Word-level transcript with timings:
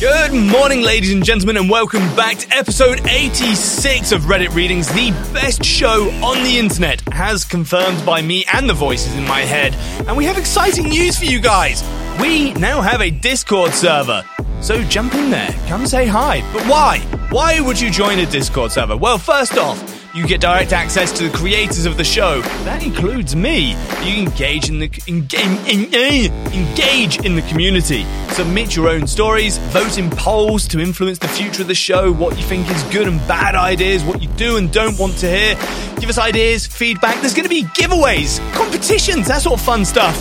Good 0.00 0.32
morning, 0.32 0.80
ladies 0.80 1.12
and 1.12 1.22
gentlemen, 1.22 1.58
and 1.58 1.68
welcome 1.68 2.00
back 2.16 2.38
to 2.38 2.56
episode 2.56 3.06
86 3.06 4.12
of 4.12 4.22
Reddit 4.22 4.54
Readings, 4.54 4.88
the 4.88 5.10
best 5.34 5.62
show 5.62 6.10
on 6.24 6.42
the 6.42 6.56
internet, 6.56 7.02
as 7.12 7.44
confirmed 7.44 8.06
by 8.06 8.22
me 8.22 8.46
and 8.50 8.66
the 8.66 8.72
voices 8.72 9.14
in 9.14 9.24
my 9.24 9.40
head. 9.40 9.74
And 10.08 10.16
we 10.16 10.24
have 10.24 10.38
exciting 10.38 10.88
news 10.88 11.18
for 11.18 11.26
you 11.26 11.38
guys. 11.38 11.84
We 12.18 12.54
now 12.54 12.80
have 12.80 13.02
a 13.02 13.10
Discord 13.10 13.72
server. 13.72 14.24
So 14.62 14.82
jump 14.84 15.14
in 15.14 15.28
there, 15.28 15.54
come 15.68 15.86
say 15.86 16.06
hi. 16.06 16.40
But 16.54 16.62
why? 16.62 17.00
Why 17.28 17.60
would 17.60 17.78
you 17.78 17.90
join 17.90 18.20
a 18.20 18.26
Discord 18.26 18.72
server? 18.72 18.96
Well, 18.96 19.18
first 19.18 19.58
off, 19.58 19.99
you 20.14 20.26
get 20.26 20.40
direct 20.40 20.72
access 20.72 21.12
to 21.12 21.28
the 21.28 21.36
creators 21.36 21.86
of 21.86 21.96
the 21.96 22.04
show. 22.04 22.40
That 22.64 22.82
includes 22.82 23.36
me. 23.36 23.72
You 24.02 24.22
engage 24.22 24.68
in 24.68 24.78
the 24.78 24.90
engage, 25.06 25.94
eh, 25.94 26.28
engage 26.52 27.24
in 27.24 27.36
the 27.36 27.42
community. 27.42 28.04
Submit 28.30 28.74
your 28.74 28.88
own 28.88 29.06
stories, 29.06 29.58
vote 29.58 29.98
in 29.98 30.10
polls 30.10 30.66
to 30.68 30.80
influence 30.80 31.18
the 31.18 31.28
future 31.28 31.62
of 31.62 31.68
the 31.68 31.74
show, 31.74 32.12
what 32.12 32.36
you 32.36 32.42
think 32.44 32.68
is 32.70 32.82
good 32.84 33.06
and 33.06 33.18
bad 33.28 33.54
ideas, 33.54 34.02
what 34.02 34.20
you 34.22 34.28
do 34.30 34.56
and 34.56 34.72
don't 34.72 34.98
want 34.98 35.16
to 35.18 35.28
hear. 35.28 35.54
Give 36.00 36.08
us 36.08 36.18
ideas, 36.18 36.66
feedback. 36.66 37.20
There's 37.20 37.34
going 37.34 37.48
to 37.48 37.50
be 37.50 37.62
giveaways, 37.62 38.40
competitions, 38.52 39.28
that 39.28 39.42
sort 39.42 39.60
of 39.60 39.64
fun 39.64 39.84
stuff. 39.84 40.16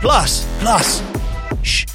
Plus, 0.00 0.46
plus, 0.60 1.02
shh 1.62 1.86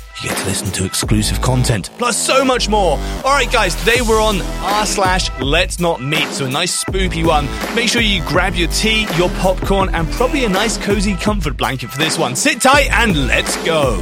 listen 0.48 0.72
to 0.72 0.86
exclusive 0.86 1.42
content, 1.42 1.90
plus 1.98 2.18
so 2.18 2.44
much 2.46 2.70
more. 2.70 2.98
Alright, 3.18 3.52
guys, 3.52 3.76
today 3.76 4.00
we're 4.02 4.22
on 4.22 4.42
r 4.42 4.86
slash 4.86 5.30
let's 5.42 5.80
not 5.80 6.02
meet, 6.02 6.28
so 6.30 6.46
a 6.46 6.50
nice 6.50 6.84
spoopy 6.84 7.26
one. 7.26 7.48
Make 7.76 7.90
sure 7.90 8.02
you 8.02 8.24
grab 8.24 8.56
your 8.56 8.70
tea, 8.70 9.06
your 9.18 9.30
popcorn, 9.42 9.90
and 9.94 10.10
probably 10.12 10.46
a 10.46 10.50
nice 10.50 10.78
cozy 10.78 11.16
comfort 11.16 11.58
blanket 11.58 11.92
for 11.92 11.98
this 11.98 12.18
one. 12.18 12.36
Sit 12.36 12.62
tight 12.62 12.90
and 12.92 13.28
let's 13.28 13.56
go. 13.66 13.98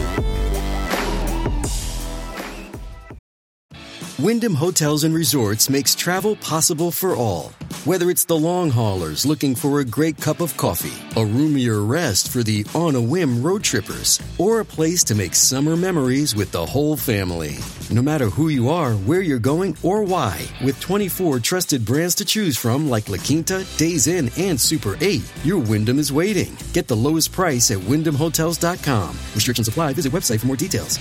Wyndham 4.20 4.54
Hotels 4.54 5.04
and 5.04 5.14
Resorts 5.14 5.70
makes 5.70 5.94
travel 5.96 6.36
possible 6.38 6.92
for 6.92 7.16
all. 7.16 7.52
Whether 7.86 8.10
it's 8.10 8.26
the 8.26 8.36
long 8.36 8.72
haulers 8.72 9.28
looking 9.28 9.54
for 9.54 9.80
a 9.80 9.86
great 9.86 10.20
cup 10.20 10.42
of 10.42 10.58
coffee, 10.58 10.98
a 11.22 11.24
roomier 11.24 11.84
rest 11.84 12.30
for 12.30 12.42
the 12.42 12.66
on 12.74 12.96
a 12.96 13.00
whim 13.00 13.44
road 13.44 13.64
trippers, 13.64 14.20
or 14.40 14.60
a 14.60 14.66
place 14.66 15.04
to 15.04 15.14
make 15.14 15.36
summer 15.36 15.78
memories 15.78 16.36
with 16.36 16.52
the 16.52 16.66
whole 16.66 16.98
family. 16.98 17.60
No 17.92 18.02
matter 18.02 18.26
who 18.26 18.50
you 18.50 18.70
are, 18.70 18.94
where 19.06 19.22
you're 19.22 19.38
going, 19.38 19.78
or 19.84 20.02
why, 20.02 20.48
with 20.64 20.80
24 20.80 21.40
trusted 21.42 21.86
brands 21.86 22.16
to 22.16 22.26
choose 22.26 22.58
from 22.58 22.90
like 22.90 23.08
La 23.08 23.18
Quinta, 23.18 23.64
Days 23.78 24.08
Inn, 24.08 24.32
and 24.40 24.60
Super 24.60 24.98
8, 25.00 25.22
your 25.44 25.60
Wyndham 25.60 26.00
is 26.00 26.12
waiting. 26.12 26.58
Get 26.74 26.88
the 26.88 26.96
lowest 26.96 27.34
price 27.34 27.70
at 27.70 27.78
wyndhamhotels.com. 27.78 29.10
Restrictions 29.36 29.68
apply. 29.68 29.94
Visit 29.94 30.12
website 30.12 30.40
for 30.40 30.48
more 30.48 30.56
details. 30.56 30.98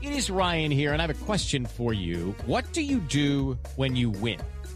It 0.00 0.12
is 0.12 0.30
Ryan 0.30 0.70
here, 0.70 0.92
and 0.92 1.02
I 1.02 1.06
have 1.06 1.22
a 1.22 1.24
question 1.24 1.66
for 1.66 1.92
you. 1.92 2.36
What 2.46 2.72
do 2.72 2.80
you 2.80 3.00
do 3.00 3.58
when 3.74 3.96
you 3.96 4.10
win? 4.10 4.38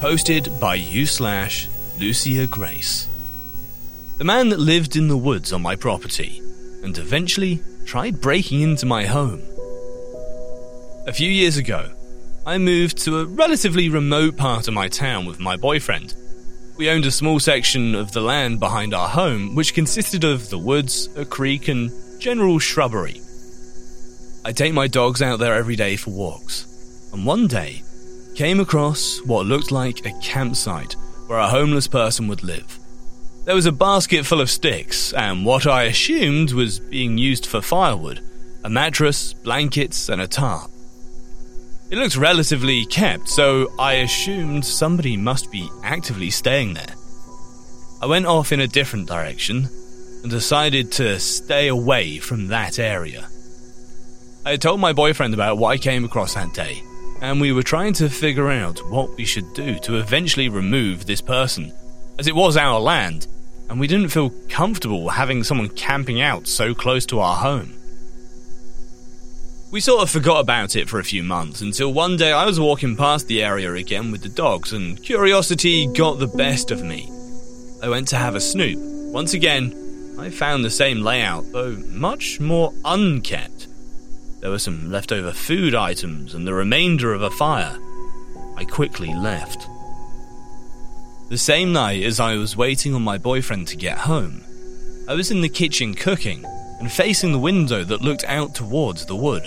Posted 0.00 0.48
by 0.60 0.74
you 0.76 1.06
slash 1.06 1.68
Lucia 1.98 2.46
Grace. 2.46 3.08
The 4.18 4.24
man 4.24 4.48
that 4.50 4.58
lived 4.58 4.96
in 4.96 5.08
the 5.08 5.16
woods 5.16 5.52
on 5.52 5.62
my 5.62 5.76
property 5.76 6.40
and 6.82 6.96
eventually 6.98 7.62
tried 7.84 8.20
breaking 8.20 8.60
into 8.60 8.86
my 8.86 9.04
home. 9.04 9.42
A 11.06 11.12
few 11.12 11.30
years 11.30 11.56
ago, 11.56 11.90
I 12.46 12.58
moved 12.58 12.98
to 13.04 13.20
a 13.20 13.26
relatively 13.26 13.88
remote 13.88 14.36
part 14.36 14.68
of 14.68 14.74
my 14.74 14.88
town 14.88 15.26
with 15.26 15.40
my 15.40 15.56
boyfriend. 15.56 16.14
We 16.76 16.90
owned 16.90 17.04
a 17.04 17.10
small 17.10 17.38
section 17.40 17.94
of 17.94 18.12
the 18.12 18.20
land 18.20 18.60
behind 18.60 18.94
our 18.94 19.08
home, 19.08 19.54
which 19.54 19.74
consisted 19.74 20.24
of 20.24 20.50
the 20.50 20.58
woods, 20.58 21.08
a 21.16 21.24
creek, 21.24 21.68
and 21.68 21.90
general 22.20 22.58
shrubbery. 22.58 23.20
I 24.44 24.52
take 24.52 24.74
my 24.74 24.88
dogs 24.88 25.22
out 25.22 25.38
there 25.38 25.54
every 25.54 25.76
day 25.76 25.96
for 25.96 26.10
walks, 26.10 26.66
and 27.12 27.24
one 27.24 27.46
day 27.46 27.82
came 28.34 28.60
across 28.60 29.20
what 29.22 29.46
looked 29.46 29.70
like 29.70 30.06
a 30.06 30.18
campsite 30.20 30.96
where 31.26 31.38
a 31.38 31.48
homeless 31.48 31.86
person 31.86 32.28
would 32.28 32.42
live. 32.42 32.78
There 33.44 33.54
was 33.54 33.66
a 33.66 33.72
basket 33.72 34.24
full 34.24 34.40
of 34.40 34.50
sticks, 34.50 35.12
and 35.12 35.44
what 35.44 35.66
I 35.66 35.84
assumed 35.84 36.52
was 36.52 36.78
being 36.78 37.18
used 37.18 37.46
for 37.46 37.60
firewood 37.60 38.20
a 38.64 38.70
mattress, 38.70 39.32
blankets, 39.32 40.08
and 40.08 40.20
a 40.20 40.28
tarp. 40.28 40.70
It 41.90 41.98
looked 41.98 42.16
relatively 42.16 42.86
kept, 42.86 43.28
so 43.28 43.72
I 43.78 43.94
assumed 43.94 44.64
somebody 44.64 45.16
must 45.16 45.50
be 45.50 45.68
actively 45.82 46.30
staying 46.30 46.74
there. 46.74 46.94
I 48.00 48.06
went 48.06 48.26
off 48.26 48.52
in 48.52 48.60
a 48.60 48.68
different 48.68 49.08
direction 49.08 49.68
and 50.22 50.30
decided 50.30 50.92
to 50.92 51.18
stay 51.18 51.68
away 51.68 52.18
from 52.18 52.46
that 52.48 52.78
area. 52.78 53.28
I 54.46 54.52
had 54.52 54.62
told 54.62 54.80
my 54.80 54.92
boyfriend 54.92 55.34
about 55.34 55.58
what 55.58 55.70
I 55.70 55.78
came 55.78 56.04
across 56.04 56.34
that 56.34 56.54
day, 56.54 56.82
and 57.22 57.40
we 57.40 57.52
were 57.52 57.62
trying 57.62 57.92
to 57.94 58.10
figure 58.10 58.50
out 58.50 58.80
what 58.90 59.16
we 59.16 59.24
should 59.24 59.54
do 59.54 59.78
to 59.78 59.96
eventually 59.96 60.48
remove 60.48 61.06
this 61.06 61.20
person, 61.20 61.72
as 62.18 62.26
it 62.26 62.34
was 62.34 62.56
our 62.56 62.80
land, 62.80 63.28
and 63.70 63.78
we 63.78 63.86
didn't 63.86 64.08
feel 64.08 64.30
comfortable 64.48 65.08
having 65.08 65.44
someone 65.44 65.68
camping 65.68 66.20
out 66.20 66.48
so 66.48 66.74
close 66.74 67.06
to 67.06 67.20
our 67.20 67.36
home. 67.36 67.72
We 69.70 69.80
sort 69.80 70.02
of 70.02 70.10
forgot 70.10 70.40
about 70.40 70.74
it 70.74 70.88
for 70.88 70.98
a 70.98 71.04
few 71.04 71.22
months 71.22 71.60
until 71.60 71.92
one 71.92 72.16
day 72.16 72.32
I 72.32 72.44
was 72.44 72.58
walking 72.58 72.96
past 72.96 73.28
the 73.28 73.42
area 73.42 73.72
again 73.72 74.10
with 74.10 74.22
the 74.22 74.28
dogs, 74.28 74.72
and 74.72 75.00
curiosity 75.00 75.86
got 75.86 76.18
the 76.18 76.26
best 76.26 76.72
of 76.72 76.82
me. 76.82 77.08
I 77.82 77.88
went 77.88 78.08
to 78.08 78.16
have 78.16 78.34
a 78.34 78.40
snoop. 78.40 78.80
Once 79.12 79.32
again, 79.32 80.16
I 80.18 80.28
found 80.28 80.64
the 80.64 80.70
same 80.70 81.02
layout, 81.02 81.44
though 81.52 81.76
much 81.86 82.40
more 82.40 82.74
unkept. 82.84 83.51
There 84.42 84.50
were 84.50 84.58
some 84.58 84.90
leftover 84.90 85.30
food 85.30 85.72
items 85.72 86.34
and 86.34 86.44
the 86.44 86.52
remainder 86.52 87.14
of 87.14 87.22
a 87.22 87.30
fire. 87.30 87.78
I 88.56 88.64
quickly 88.64 89.14
left. 89.14 89.68
The 91.28 91.38
same 91.38 91.72
night 91.72 92.02
as 92.02 92.18
I 92.18 92.34
was 92.34 92.56
waiting 92.56 92.92
on 92.92 93.02
my 93.02 93.18
boyfriend 93.18 93.68
to 93.68 93.76
get 93.76 93.98
home, 93.98 94.42
I 95.08 95.14
was 95.14 95.30
in 95.30 95.42
the 95.42 95.48
kitchen 95.48 95.94
cooking 95.94 96.44
and 96.80 96.90
facing 96.90 97.30
the 97.30 97.38
window 97.38 97.84
that 97.84 98.02
looked 98.02 98.24
out 98.24 98.52
towards 98.52 99.06
the 99.06 99.14
wood. 99.14 99.44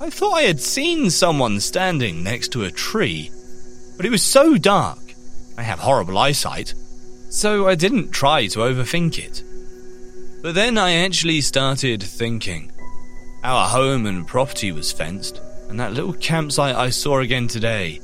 I 0.00 0.08
thought 0.08 0.32
I 0.32 0.42
had 0.42 0.60
seen 0.60 1.10
someone 1.10 1.60
standing 1.60 2.24
next 2.24 2.52
to 2.52 2.64
a 2.64 2.70
tree, 2.70 3.30
but 3.98 4.06
it 4.06 4.10
was 4.10 4.22
so 4.22 4.56
dark. 4.56 4.98
I 5.58 5.62
have 5.62 5.78
horrible 5.78 6.16
eyesight, 6.16 6.72
so 7.28 7.68
I 7.68 7.74
didn't 7.74 8.12
try 8.12 8.46
to 8.46 8.60
overthink 8.60 9.18
it. 9.18 9.42
But 10.42 10.54
then 10.54 10.78
I 10.78 10.94
actually 10.94 11.42
started 11.42 12.02
thinking. 12.02 12.70
Our 13.44 13.68
home 13.68 14.06
and 14.06 14.26
property 14.26 14.72
was 14.72 14.90
fenced, 14.90 15.38
and 15.68 15.78
that 15.78 15.92
little 15.92 16.14
campsite 16.14 16.74
I 16.74 16.88
saw 16.88 17.18
again 17.18 17.46
today. 17.46 18.00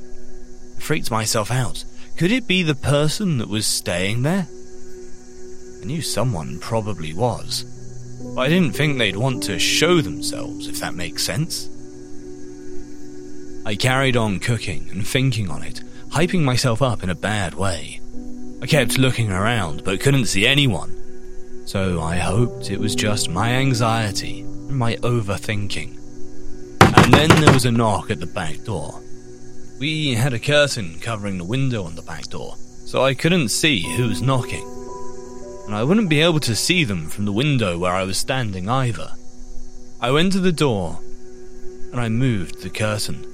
Freaked 0.77 1.09
myself 1.09 1.49
out. 1.49 1.83
Could 2.15 2.31
it 2.31 2.45
be 2.45 2.61
the 2.61 2.75
person 2.75 3.39
that 3.39 3.49
was 3.49 3.65
staying 3.65 4.21
there? 4.21 4.47
I 5.81 5.85
knew 5.85 6.03
someone 6.03 6.59
probably 6.59 7.11
was. 7.13 7.63
But 8.35 8.41
I 8.41 8.49
didn't 8.49 8.73
think 8.73 8.99
they'd 8.99 9.15
want 9.15 9.41
to 9.43 9.57
show 9.57 9.99
themselves, 9.99 10.67
if 10.67 10.79
that 10.79 10.93
makes 10.93 11.23
sense. 11.23 11.67
I 13.65 13.73
carried 13.73 14.15
on 14.15 14.39
cooking 14.39 14.91
and 14.91 15.07
thinking 15.07 15.49
on 15.49 15.63
it, 15.63 15.81
hyping 16.09 16.43
myself 16.43 16.83
up 16.83 17.01
in 17.01 17.09
a 17.09 17.15
bad 17.15 17.55
way. 17.55 17.99
I 18.61 18.67
kept 18.67 18.99
looking 18.99 19.31
around 19.31 19.83
but 19.83 20.01
couldn't 20.01 20.27
see 20.27 20.45
anyone, 20.45 20.95
so 21.65 21.99
I 21.99 22.17
hoped 22.17 22.69
it 22.69 22.79
was 22.79 22.93
just 22.93 23.27
my 23.27 23.53
anxiety 23.53 24.45
my 24.73 24.95
overthinking. 24.97 25.97
And 26.81 27.13
then 27.13 27.29
there 27.41 27.53
was 27.53 27.65
a 27.65 27.71
knock 27.71 28.11
at 28.11 28.19
the 28.19 28.25
back 28.25 28.63
door. 28.63 29.01
We 29.79 30.13
had 30.13 30.33
a 30.33 30.39
curtain 30.39 30.99
covering 30.99 31.37
the 31.37 31.43
window 31.43 31.83
on 31.83 31.95
the 31.95 32.01
back 32.01 32.25
door, 32.25 32.55
so 32.85 33.03
I 33.03 33.13
couldn't 33.13 33.49
see 33.49 33.81
who 33.95 34.07
was 34.07 34.21
knocking. 34.21 34.63
And 35.65 35.75
I 35.75 35.83
wouldn't 35.83 36.09
be 36.09 36.21
able 36.21 36.39
to 36.41 36.55
see 36.55 36.83
them 36.83 37.09
from 37.09 37.25
the 37.25 37.31
window 37.31 37.77
where 37.77 37.93
I 37.93 38.03
was 38.03 38.17
standing 38.17 38.69
either. 38.69 39.11
I 39.99 40.11
went 40.11 40.33
to 40.33 40.39
the 40.39 40.51
door 40.51 40.99
and 41.91 41.99
I 41.99 42.09
moved 42.09 42.61
the 42.61 42.69
curtain. 42.69 43.25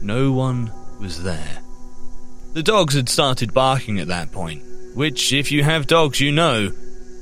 No 0.00 0.32
one 0.32 0.72
was 0.98 1.22
there. 1.22 1.58
The 2.54 2.62
dogs 2.62 2.94
had 2.94 3.08
started 3.08 3.54
barking 3.54 3.98
at 3.98 4.08
that 4.08 4.32
point, 4.32 4.62
which, 4.94 5.32
if 5.32 5.50
you 5.50 5.62
have 5.64 5.86
dogs, 5.86 6.20
you 6.20 6.32
know 6.32 6.68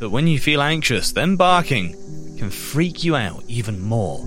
that 0.01 0.11
when 0.11 0.27
you 0.27 0.39
feel 0.39 0.61
anxious, 0.61 1.13
them 1.13 1.37
barking 1.37 1.95
can 2.41 2.49
freak 2.49 3.05
you 3.05 3.15
out 3.15 3.45
even 3.49 3.79
more. 3.79 4.25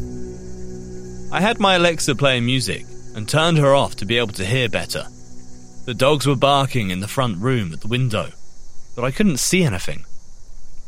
I 1.35 1.41
had 1.41 1.59
my 1.59 1.77
Alexa 1.77 2.13
playing 2.13 2.45
music 2.45 2.85
and 3.15 3.27
turned 3.27 3.57
her 3.57 3.73
off 3.73 3.95
to 3.95 4.05
be 4.05 4.19
able 4.19 4.33
to 4.33 4.45
hear 4.45 4.69
better. 4.69 5.07
The 5.85 5.95
dogs 5.95 6.27
were 6.27 6.35
barking 6.35 6.91
in 6.91 6.99
the 6.99 7.07
front 7.07 7.39
room 7.39 7.73
at 7.73 7.81
the 7.81 7.87
window, 7.87 8.29
but 8.95 9.03
I 9.03 9.09
couldn't 9.09 9.37
see 9.37 9.63
anything. 9.63 10.05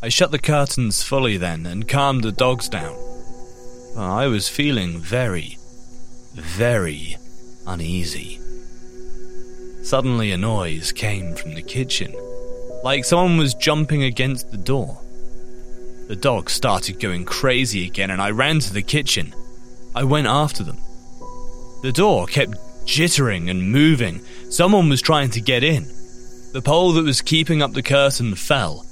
I 0.04 0.10
shut 0.10 0.30
the 0.30 0.38
curtains 0.38 1.01
fully 1.01 1.36
then 1.38 1.66
and 1.66 1.88
calmed 1.88 2.24
the 2.24 2.31
dogs 2.31 2.69
down. 2.69 2.95
I 3.98 4.28
was 4.28 4.48
feeling 4.48 5.00
very, 5.00 5.57
very 6.36 7.18
uneasy. 7.66 8.39
Suddenly, 9.81 10.31
a 10.31 10.38
noise 10.38 10.92
came 10.92 11.33
from 11.33 11.56
the 11.56 11.63
kitchen, 11.63 12.13
like 12.83 13.04
someone 13.04 13.38
was 13.39 13.56
jumping 13.56 14.04
against 14.04 14.51
the 14.51 14.57
door. 14.57 15.01
The 16.07 16.16
dogs 16.16 16.54
started 16.54 17.00
going 17.00 17.25
crazy 17.25 17.86
again, 17.86 18.12
and 18.12 18.22
I 18.22 18.30
ran 18.30 18.60
to 18.60 18.74
the 18.74 18.84
kitchen. 18.84 19.34
I 19.96 20.04
went 20.04 20.28
after 20.28 20.63
them. 20.63 20.78
The 21.81 21.92
door 21.92 22.28
kept 22.28 22.54
jittering 22.86 23.50
and 23.50 23.72
moving. 23.72 24.22
Someone 24.50 24.90
was 24.90 25.02
trying 25.02 25.31
to 25.31 25.42
get 25.42 25.63
in. 25.63 25.86
The 26.54 26.62
pole 26.63 26.94
that 26.94 27.06
was 27.06 27.22
keeping 27.22 27.62
up 27.62 27.74
the 27.74 27.84
curtain 27.84 28.36
fell, 28.36 28.86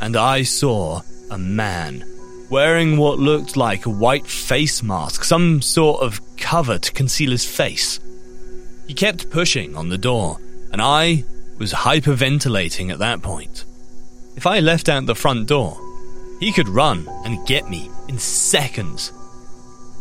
and 0.00 0.16
I 0.16 0.42
saw 0.42 1.02
a 1.30 1.38
man 1.38 2.04
wearing 2.50 2.96
what 2.96 3.18
looked 3.18 3.56
like 3.56 3.86
a 3.86 3.90
white 3.90 4.26
face 4.26 4.82
mask, 4.82 5.24
some 5.24 5.62
sort 5.62 6.02
of 6.02 6.20
cover 6.36 6.78
to 6.78 6.92
conceal 6.92 7.30
his 7.30 7.46
face. 7.46 8.00
He 8.86 8.94
kept 8.94 9.30
pushing 9.30 9.76
on 9.76 9.88
the 9.88 9.98
door, 9.98 10.38
and 10.72 10.82
I 10.82 11.24
was 11.58 11.72
hyperventilating 11.72 12.92
at 12.92 12.98
that 12.98 13.22
point. 13.22 13.64
If 14.36 14.46
I 14.46 14.60
left 14.60 14.88
out 14.88 15.06
the 15.06 15.14
front 15.14 15.48
door, 15.48 15.80
he 16.40 16.52
could 16.52 16.68
run 16.68 17.08
and 17.24 17.46
get 17.46 17.68
me 17.68 17.90
in 18.08 18.18
seconds. 18.18 19.12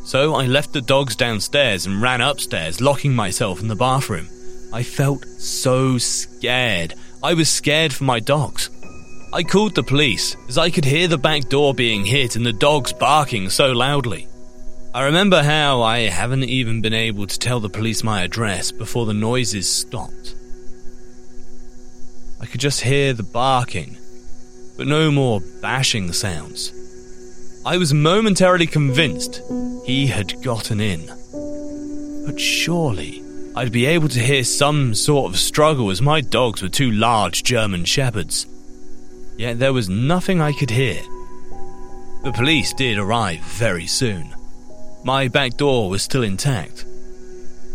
So 0.03 0.35
I 0.35 0.45
left 0.45 0.73
the 0.73 0.81
dogs 0.81 1.15
downstairs 1.15 1.85
and 1.85 2.01
ran 2.01 2.21
upstairs, 2.21 2.79
locking 2.79 3.15
myself 3.15 3.59
in 3.59 3.67
the 3.67 3.75
bathroom. 3.75 4.29
I 4.71 4.83
felt 4.83 5.25
so 5.25 5.97
scared. 5.97 6.93
I 7.23 7.33
was 7.33 7.49
scared 7.49 7.93
for 7.93 8.03
my 8.03 8.19
dogs. 8.19 8.69
I 9.33 9.43
called 9.43 9.75
the 9.75 9.83
police 9.83 10.35
as 10.47 10.57
I 10.57 10.69
could 10.69 10.85
hear 10.85 11.07
the 11.07 11.17
back 11.17 11.49
door 11.49 11.73
being 11.73 12.05
hit 12.05 12.35
and 12.35 12.45
the 12.45 12.53
dogs 12.53 12.93
barking 12.93 13.49
so 13.49 13.71
loudly. 13.71 14.27
I 14.93 15.03
remember 15.03 15.43
how 15.43 15.81
I 15.81 16.01
haven't 16.01 16.45
even 16.45 16.81
been 16.81 16.93
able 16.93 17.27
to 17.27 17.39
tell 17.39 17.59
the 17.59 17.69
police 17.69 18.03
my 18.03 18.21
address 18.23 18.71
before 18.71 19.05
the 19.05 19.13
noises 19.13 19.69
stopped. 19.69 20.35
I 22.39 22.45
could 22.45 22.61
just 22.61 22.81
hear 22.81 23.11
the 23.11 23.23
barking, 23.23 23.97
but 24.77 24.87
no 24.87 25.11
more 25.11 25.41
bashing 25.61 26.11
sounds. 26.13 26.71
I 27.65 27.77
was 27.77 27.93
momentarily 27.93 28.67
convinced 28.67 29.41
he 29.85 30.07
had 30.07 30.41
gotten 30.43 30.79
in. 30.79 31.07
But 32.25 32.39
surely 32.39 33.23
I'd 33.55 33.71
be 33.71 33.85
able 33.85 34.09
to 34.09 34.19
hear 34.19 34.43
some 34.43 34.93
sort 34.93 35.31
of 35.31 35.39
struggle 35.39 35.89
as 35.89 36.01
my 36.01 36.21
dogs 36.21 36.61
were 36.61 36.69
two 36.69 36.91
large 36.91 37.43
German 37.43 37.85
shepherds. 37.85 38.45
Yet 39.37 39.59
there 39.59 39.73
was 39.73 39.89
nothing 39.89 40.41
I 40.41 40.51
could 40.51 40.69
hear. 40.69 41.01
The 42.23 42.33
police 42.33 42.73
did 42.73 42.97
arrive 42.97 43.41
very 43.41 43.87
soon. 43.87 44.35
My 45.03 45.27
back 45.27 45.57
door 45.57 45.89
was 45.89 46.03
still 46.03 46.23
intact. 46.23 46.85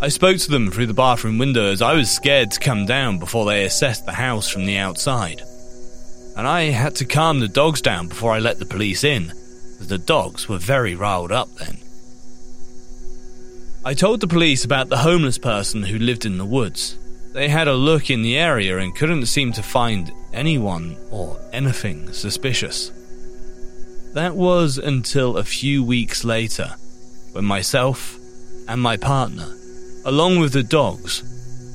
I 0.02 0.08
spoke 0.08 0.38
to 0.38 0.50
them 0.50 0.70
through 0.70 0.86
the 0.86 0.94
bathroom 0.94 1.38
window 1.38 1.70
as 1.70 1.82
I 1.82 1.94
was 1.94 2.10
scared 2.10 2.50
to 2.52 2.60
come 2.60 2.86
down 2.86 3.18
before 3.18 3.44
they 3.44 3.64
assessed 3.64 4.06
the 4.06 4.12
house 4.12 4.48
from 4.48 4.66
the 4.66 4.78
outside. 4.78 5.42
And 6.40 6.48
I 6.48 6.70
had 6.70 6.94
to 6.94 7.04
calm 7.04 7.40
the 7.40 7.48
dogs 7.48 7.82
down 7.82 8.08
before 8.08 8.32
I 8.32 8.38
let 8.38 8.58
the 8.58 8.64
police 8.64 9.04
in 9.04 9.34
the 9.78 9.98
dogs 9.98 10.48
were 10.48 10.56
very 10.56 10.94
riled 10.94 11.30
up 11.30 11.50
then. 11.56 11.76
I 13.84 13.92
told 13.92 14.20
the 14.20 14.26
police 14.26 14.64
about 14.64 14.88
the 14.88 14.96
homeless 14.96 15.36
person 15.36 15.82
who 15.82 15.98
lived 15.98 16.24
in 16.24 16.38
the 16.38 16.46
woods. 16.46 16.96
They 17.34 17.50
had 17.50 17.68
a 17.68 17.74
look 17.74 18.08
in 18.08 18.22
the 18.22 18.38
area 18.38 18.78
and 18.78 18.96
couldn't 18.96 19.26
seem 19.26 19.52
to 19.52 19.62
find 19.62 20.10
anyone 20.32 20.96
or 21.10 21.38
anything 21.52 22.10
suspicious. 22.14 22.90
That 24.14 24.34
was 24.34 24.78
until 24.78 25.36
a 25.36 25.44
few 25.44 25.84
weeks 25.84 26.24
later, 26.24 26.74
when 27.32 27.44
myself 27.44 28.16
and 28.66 28.80
my 28.80 28.96
partner, 28.96 29.54
along 30.06 30.38
with 30.38 30.54
the 30.54 30.62
dogs, 30.62 31.22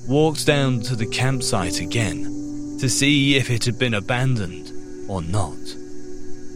walked 0.07 0.47
down 0.47 0.79
to 0.81 0.95
the 0.95 1.05
campsite 1.05 1.81
again 1.81 2.34
to 2.79 2.89
see 2.89 3.35
if 3.35 3.49
it 3.49 3.65
had 3.65 3.79
been 3.79 3.93
abandoned 3.93 4.71
or 5.09 5.21
not 5.21 5.57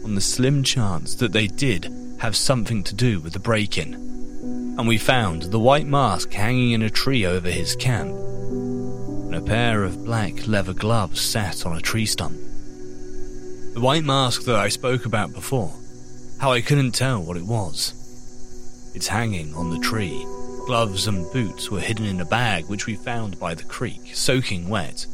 on 0.04 0.14
the 0.14 0.20
slim 0.20 0.62
chance 0.62 1.14
that 1.16 1.32
they 1.32 1.46
did 1.46 1.92
have 2.18 2.36
something 2.36 2.82
to 2.82 2.94
do 2.94 3.20
with 3.20 3.32
the 3.32 3.38
break 3.38 3.78
in. 3.78 3.94
And 4.78 4.88
we 4.88 4.98
found 4.98 5.42
the 5.44 5.58
white 5.58 5.86
mask 5.86 6.32
hanging 6.32 6.72
in 6.72 6.82
a 6.82 6.90
tree 6.90 7.26
over 7.26 7.50
his 7.50 7.76
camp, 7.76 8.10
and 8.10 9.34
a 9.34 9.40
pair 9.40 9.84
of 9.84 10.04
black 10.04 10.46
leather 10.46 10.72
gloves 10.72 11.20
sat 11.20 11.66
on 11.66 11.76
a 11.76 11.80
tree 11.80 12.06
stump. 12.06 12.38
The 13.74 13.80
white 13.80 14.04
mask 14.04 14.44
that 14.44 14.56
I 14.56 14.68
spoke 14.68 15.06
about 15.06 15.32
before, 15.32 15.72
how 16.40 16.52
I 16.52 16.60
couldn't 16.60 16.92
tell 16.92 17.22
what 17.22 17.36
it 17.36 17.46
was. 17.46 17.94
It's 18.94 19.08
hanging 19.08 19.54
on 19.54 19.70
the 19.70 19.78
tree. 19.78 20.26
Gloves 20.66 21.06
and 21.06 21.30
boots 21.32 21.70
were 21.70 21.80
hidden 21.80 22.06
in 22.06 22.20
a 22.20 22.24
bag 22.24 22.66
which 22.66 22.86
we 22.86 22.96
found 22.96 23.38
by 23.38 23.54
the 23.54 23.64
creek, 23.64 24.14
soaking 24.14 24.68
wet. 24.68 25.06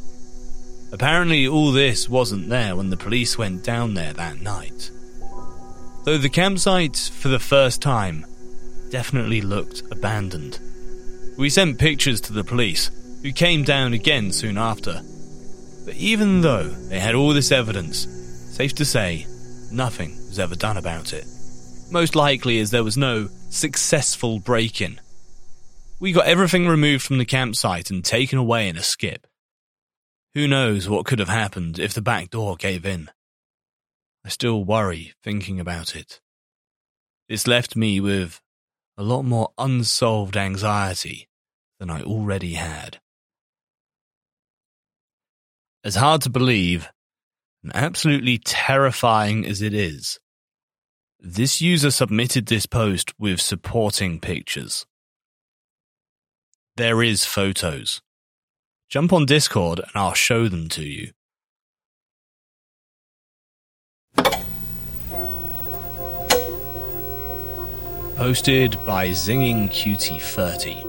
Apparently, 0.97 1.47
all 1.47 1.71
this 1.71 2.09
wasn't 2.09 2.49
there 2.49 2.75
when 2.75 2.89
the 2.89 2.97
police 2.97 3.37
went 3.37 3.63
down 3.63 3.93
there 3.93 4.13
that 4.13 4.41
night. 4.41 4.89
Though 6.05 6.17
the 6.17 6.27
campsite, 6.27 6.97
for 6.97 7.27
the 7.27 7.37
first 7.37 7.83
time, 7.83 8.25
definitely 8.89 9.41
looked 9.41 9.83
abandoned. 9.91 10.57
We 11.37 11.51
sent 11.51 11.77
pictures 11.77 12.19
to 12.21 12.33
the 12.33 12.43
police, 12.43 12.89
who 13.21 13.31
came 13.31 13.63
down 13.63 13.93
again 13.93 14.31
soon 14.31 14.57
after. 14.57 15.03
But 15.85 15.93
even 15.97 16.41
though 16.41 16.63
they 16.63 16.99
had 16.99 17.13
all 17.13 17.29
this 17.29 17.51
evidence, 17.51 18.07
safe 18.55 18.73
to 18.73 18.83
say, 18.83 19.27
nothing 19.71 20.17
was 20.27 20.39
ever 20.39 20.55
done 20.55 20.77
about 20.77 21.13
it. 21.13 21.27
Most 21.91 22.15
likely 22.15 22.57
as 22.57 22.71
there 22.71 22.83
was 22.83 22.97
no 22.97 23.29
successful 23.51 24.39
break 24.39 24.81
in. 24.81 24.99
We 25.99 26.11
got 26.11 26.25
everything 26.25 26.67
removed 26.67 27.05
from 27.05 27.19
the 27.19 27.25
campsite 27.25 27.91
and 27.91 28.03
taken 28.03 28.39
away 28.39 28.67
in 28.67 28.77
a 28.77 28.83
skip. 28.83 29.27
Who 30.37 30.47
knows 30.47 30.87
what 30.87 31.07
could 31.07 31.17
have 31.17 31.29
happened 31.29 31.79
if 31.79 31.95
the 31.95 32.01
back 32.03 32.29
door 32.29 32.57
gave 32.57 32.85
in? 32.85 33.09
I 34.23 34.29
still 34.29 34.63
worry 34.63 35.13
thinking 35.23 35.59
about 35.59 35.95
it. 35.95 36.21
It's 37.27 37.47
left 37.47 37.75
me 37.75 37.99
with 37.99 38.39
a 38.99 39.01
lot 39.01 39.23
more 39.23 39.49
unsolved 39.57 40.37
anxiety 40.37 41.27
than 41.79 41.89
I 41.89 42.03
already 42.03 42.53
had. 42.53 42.99
As 45.83 45.95
hard 45.95 46.21
to 46.21 46.29
believe, 46.29 46.87
and 47.63 47.75
absolutely 47.75 48.37
terrifying 48.37 49.43
as 49.43 49.63
it 49.63 49.73
is, 49.73 50.19
this 51.19 51.61
user 51.61 51.89
submitted 51.89 52.45
this 52.45 52.67
post 52.67 53.11
with 53.17 53.41
supporting 53.41 54.19
pictures. 54.19 54.85
There 56.75 57.01
is 57.01 57.25
photos. 57.25 58.03
Jump 58.89 59.11
on 59.11 59.25
Discord 59.25 59.79
and 59.79 59.91
I'll 59.95 60.13
show 60.13 60.47
them 60.47 60.69
to 60.69 60.83
you. 60.83 61.11
Posted 68.15 68.77
by 68.85 69.09
Zinging 69.09 69.69
Cutie 69.69 70.19
30. 70.19 70.85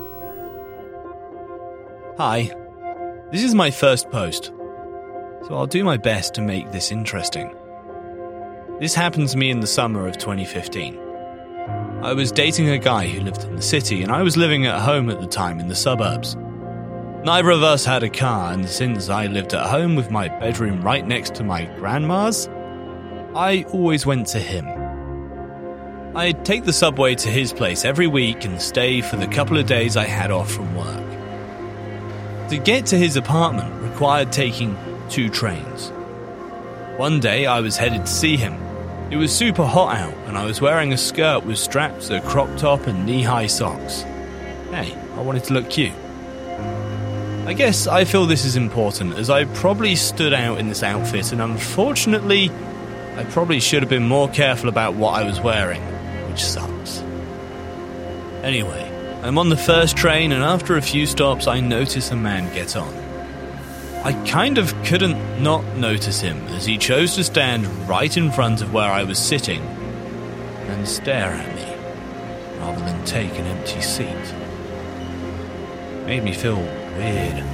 Hi, 2.19 2.53
this 3.33 3.43
is 3.43 3.55
my 3.55 3.71
first 3.71 4.09
post, 4.11 4.53
so 5.47 5.49
I'll 5.51 5.67
do 5.67 5.83
my 5.83 5.97
best 5.97 6.35
to 6.35 6.41
make 6.41 6.71
this 6.71 6.93
interesting. 6.93 7.53
This 8.79 8.95
happened 8.95 9.29
to 9.31 9.37
me 9.37 9.51
in 9.51 9.59
the 9.59 9.67
summer 9.67 10.07
of 10.07 10.19
2015. 10.19 10.97
I 12.03 12.13
was 12.13 12.31
dating 12.31 12.69
a 12.71 12.79
guy 12.79 13.09
who 13.09 13.21
lived 13.21 13.43
in 13.43 13.57
the 13.57 13.63
city, 13.63 14.05
and 14.05 14.13
I 14.13 14.23
was 14.23 14.37
living 14.37 14.67
at 14.67 14.81
home 14.81 15.11
at 15.11 15.21
the 15.21 15.27
time 15.27 15.59
in 15.59 15.67
the 15.67 15.75
suburbs. 15.75 16.37
Neither 17.25 17.51
of 17.51 17.65
us 17.65 17.85
had 17.85 18.05
a 18.05 18.09
car, 18.09 18.53
and 18.53 18.69
since 18.69 19.09
I 19.09 19.27
lived 19.27 19.53
at 19.53 19.67
home 19.69 19.97
with 19.97 20.11
my 20.11 20.29
bedroom 20.29 20.83
right 20.83 21.05
next 21.05 21.35
to 21.35 21.45
my 21.45 21.65
grandma's, 21.77 22.49
I 23.35 23.65
always 23.73 24.07
went 24.07 24.29
to 24.29 24.39
him. 24.39 24.67
I'd 26.17 26.45
take 26.45 26.65
the 26.65 26.73
subway 26.73 27.17
to 27.17 27.29
his 27.29 27.53
place 27.53 27.85
every 27.85 28.07
week 28.07 28.45
and 28.45 28.63
stay 28.63 29.01
for 29.01 29.17
the 29.17 29.27
couple 29.27 29.59
of 29.59 29.67
days 29.67 29.97
I 29.97 30.05
had 30.05 30.31
off 30.31 30.51
from 30.51 30.75
work. 30.77 32.49
To 32.51 32.57
get 32.57 32.87
to 32.87 32.97
his 32.97 33.17
apartment 33.17 33.83
required 33.83 34.33
taking 34.33 34.79
two 35.11 35.29
trains. 35.29 35.91
One 36.99 37.19
day 37.19 37.47
I 37.47 37.61
was 37.61 37.77
headed 37.77 38.07
to 38.07 38.13
see 38.13 38.37
him. 38.37 38.55
It 39.11 39.17
was 39.17 39.35
super 39.35 39.67
hot 39.67 39.97
out, 39.97 40.15
and 40.27 40.39
I 40.39 40.45
was 40.45 40.61
wearing 40.61 40.93
a 40.93 40.97
skirt 40.97 41.45
with 41.45 41.59
straps, 41.59 42.11
a 42.11 42.21
crop 42.21 42.57
top, 42.59 42.87
and 42.87 43.05
knee 43.05 43.23
high 43.23 43.49
socks. 43.49 44.03
Hey, 44.71 44.97
I 45.17 45.21
wanted 45.21 45.45
to 45.45 45.53
look 45.53 45.69
cute. 45.69 45.93
I 47.49 47.55
guess 47.55 47.87
I 47.87 48.05
feel 48.05 48.27
this 48.27 48.45
is 48.45 48.57
important 48.57 49.15
as 49.15 49.31
I 49.31 49.47
probably 49.47 49.97
stood 49.97 50.35
out 50.35 50.59
in 50.59 50.69
this 50.69 50.83
outfit, 50.83 51.33
and 51.33 51.41
unfortunately, 51.41 52.51
I 53.17 53.25
probably 53.25 53.59
should 53.59 53.83
have 53.83 53.89
been 53.89 54.07
more 54.07 54.29
careful 54.29 54.69
about 54.69 54.97
what 54.97 55.15
I 55.15 55.25
was 55.25 55.41
wearing, 55.41 55.81
which 56.29 56.45
sucks. 56.45 56.99
Anyway, 58.43 58.85
I'm 59.23 59.39
on 59.39 59.49
the 59.49 59.57
first 59.57 59.97
train, 59.97 60.31
and 60.33 60.45
after 60.45 60.77
a 60.77 60.83
few 60.83 61.07
stops, 61.07 61.47
I 61.47 61.61
notice 61.61 62.11
a 62.11 62.17
man 62.17 62.53
get 62.53 62.77
on. 62.77 62.95
I 64.05 64.13
kind 64.27 64.59
of 64.59 64.75
couldn't 64.85 65.43
not 65.43 65.65
notice 65.75 66.21
him 66.21 66.37
as 66.49 66.67
he 66.67 66.77
chose 66.77 67.15
to 67.15 67.25
stand 67.25 67.67
right 67.89 68.15
in 68.15 68.31
front 68.31 68.61
of 68.61 68.75
where 68.75 68.93
I 68.93 69.05
was 69.05 69.19
sitting 69.19 69.63
and 69.63 70.87
stare 70.87 71.33
at 71.33 71.57
me 71.57 72.61
rather 72.61 72.85
than 72.85 73.03
take 73.07 73.39
an 73.39 73.47
empty 73.47 73.81
seat. 73.81 74.35
Made 76.05 76.23
me 76.25 76.35
feel 76.35 76.63
weird. 76.99 77.45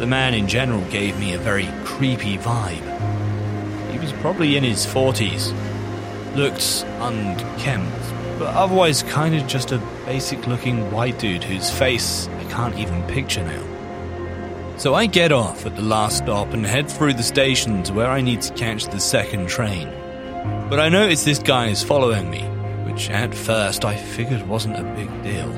The 0.00 0.06
man 0.06 0.34
in 0.34 0.48
general 0.48 0.80
gave 0.90 1.18
me 1.18 1.34
a 1.34 1.38
very 1.38 1.68
creepy 1.84 2.38
vibe. 2.38 3.92
He 3.92 3.98
was 3.98 4.12
probably 4.14 4.56
in 4.56 4.64
his 4.64 4.86
40s, 4.86 5.52
looked 6.34 6.84
unkempt, 7.00 7.96
but 8.38 8.54
otherwise 8.54 9.02
kind 9.02 9.34
of 9.34 9.46
just 9.46 9.72
a 9.72 9.78
basic 10.06 10.46
looking 10.46 10.90
white 10.90 11.18
dude 11.18 11.44
whose 11.44 11.70
face 11.70 12.28
I 12.28 12.44
can't 12.44 12.78
even 12.78 13.02
picture 13.04 13.44
now. 13.44 14.76
So 14.78 14.94
I 14.94 15.06
get 15.06 15.32
off 15.32 15.66
at 15.66 15.74
the 15.74 15.82
last 15.82 16.18
stop 16.18 16.52
and 16.52 16.64
head 16.64 16.88
through 16.88 17.14
the 17.14 17.22
station 17.24 17.82
to 17.82 17.92
where 17.92 18.10
I 18.10 18.20
need 18.20 18.42
to 18.42 18.54
catch 18.54 18.84
the 18.84 19.00
second 19.00 19.48
train. 19.48 19.88
But 20.70 20.78
I 20.78 20.88
notice 20.88 21.24
this 21.24 21.40
guy 21.40 21.66
is 21.66 21.82
following 21.82 22.30
me, 22.30 22.42
which 22.90 23.10
at 23.10 23.34
first 23.34 23.84
I 23.84 23.96
figured 23.96 24.46
wasn't 24.46 24.78
a 24.78 24.84
big 24.94 25.10
deal. 25.24 25.52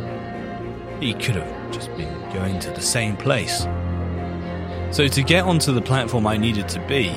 He 1.00 1.12
could 1.12 1.36
have 1.36 1.59
just 1.70 1.94
been 1.96 2.20
going 2.32 2.58
to 2.60 2.70
the 2.70 2.80
same 2.80 3.16
place. 3.16 3.66
So 4.90 5.08
to 5.08 5.22
get 5.22 5.44
onto 5.44 5.72
the 5.72 5.82
platform 5.82 6.26
I 6.26 6.36
needed 6.36 6.68
to 6.70 6.80
be, 6.86 7.14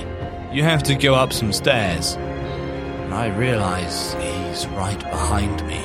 you 0.52 0.64
have 0.64 0.84
to 0.84 0.96
go 0.96 1.16
up 1.16 1.34
some 1.34 1.52
stairs. 1.52 2.14
And 2.16 3.14
I 3.14 3.36
realize 3.36 4.14
he's 4.14 4.68
right 4.68 5.00
behind 5.00 5.66
me. 5.68 5.80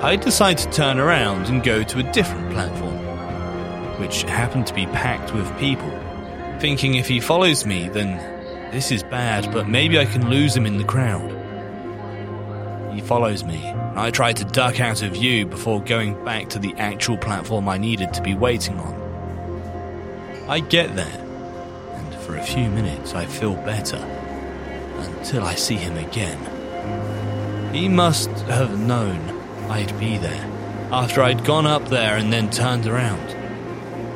I 0.00 0.16
decide 0.16 0.58
to 0.58 0.70
turn 0.70 0.98
around 0.98 1.46
and 1.46 1.62
go 1.62 1.82
to 1.82 1.98
a 1.98 2.12
different 2.12 2.50
platform 2.52 2.98
which 3.98 4.22
happened 4.22 4.66
to 4.68 4.74
be 4.74 4.86
packed 4.86 5.34
with 5.34 5.58
people, 5.58 5.90
thinking 6.60 6.94
if 6.94 7.08
he 7.08 7.20
follows 7.20 7.66
me, 7.66 7.88
then 7.88 8.16
this 8.70 8.92
is 8.92 9.02
bad, 9.02 9.52
but 9.52 9.68
maybe 9.68 9.98
I 9.98 10.04
can 10.04 10.30
lose 10.30 10.56
him 10.56 10.66
in 10.66 10.78
the 10.78 10.84
crowd. 10.84 11.37
He 12.98 13.04
follows 13.06 13.44
me, 13.44 13.72
I 13.94 14.10
try 14.10 14.32
to 14.32 14.44
duck 14.44 14.80
out 14.80 15.02
of 15.02 15.12
view 15.12 15.46
before 15.46 15.80
going 15.80 16.24
back 16.24 16.48
to 16.48 16.58
the 16.58 16.74
actual 16.78 17.16
platform 17.16 17.68
I 17.68 17.78
needed 17.78 18.12
to 18.14 18.20
be 18.20 18.34
waiting 18.34 18.76
on. 18.80 20.42
I 20.48 20.58
get 20.58 20.96
there, 20.96 21.24
and 21.94 22.14
for 22.16 22.34
a 22.34 22.42
few 22.42 22.68
minutes 22.68 23.14
I 23.14 23.24
feel 23.24 23.54
better, 23.54 23.98
until 23.98 25.44
I 25.44 25.54
see 25.54 25.76
him 25.76 25.96
again. 25.96 27.72
He 27.72 27.88
must 27.88 28.30
have 28.48 28.76
known 28.76 29.20
I'd 29.70 29.96
be 30.00 30.18
there, 30.18 30.44
after 30.90 31.22
I'd 31.22 31.44
gone 31.44 31.66
up 31.66 31.86
there 31.86 32.16
and 32.16 32.32
then 32.32 32.50
turned 32.50 32.88
around. 32.88 33.36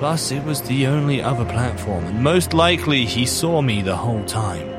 Plus, 0.01 0.33
it 0.33 0.43
was 0.43 0.61
the 0.63 0.89
only 0.89 1.23
other 1.23 1.45
platform, 1.45 2.03
and 2.07 2.21
most 2.21 2.53
likely 2.53 3.05
he 3.05 3.27
saw 3.27 3.63
me 3.63 3.81
the 3.81 3.97
whole 3.97 4.25
time. 4.25 4.72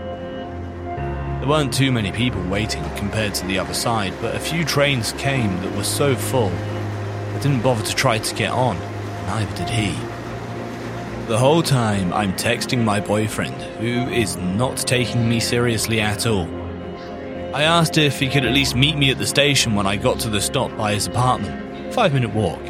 There 1.43 1.49
weren't 1.49 1.73
too 1.73 1.91
many 1.91 2.13
people 2.13 2.41
waiting 2.43 2.89
compared 2.95 3.33
to 3.33 3.45
the 3.45 3.59
other 3.59 3.73
side, 3.73 4.13
but 4.21 4.33
a 4.33 4.39
few 4.39 4.63
trains 4.63 5.11
came 5.11 5.53
that 5.61 5.75
were 5.75 5.83
so 5.83 6.15
full, 6.15 6.47
I 6.47 7.39
didn't 7.41 7.61
bother 7.61 7.83
to 7.83 7.93
try 7.93 8.17
to 8.17 8.35
get 8.35 8.51
on, 8.51 8.79
neither 9.27 9.53
did 9.57 9.69
he. 9.69 9.91
The 11.27 11.37
whole 11.37 11.61
time, 11.61 12.13
I'm 12.13 12.31
texting 12.31 12.85
my 12.85 13.01
boyfriend, 13.01 13.61
who 13.81 14.09
is 14.09 14.37
not 14.37 14.77
taking 14.77 15.27
me 15.27 15.41
seriously 15.41 15.99
at 15.99 16.25
all. 16.25 16.47
I 17.53 17.63
asked 17.63 17.97
if 17.97 18.21
he 18.21 18.29
could 18.29 18.45
at 18.45 18.53
least 18.53 18.77
meet 18.77 18.95
me 18.95 19.11
at 19.11 19.17
the 19.17 19.27
station 19.27 19.75
when 19.75 19.85
I 19.85 19.97
got 19.97 20.21
to 20.21 20.29
the 20.29 20.39
stop 20.39 20.73
by 20.77 20.93
his 20.93 21.07
apartment, 21.07 21.93
five 21.93 22.13
minute 22.13 22.33
walk, 22.33 22.61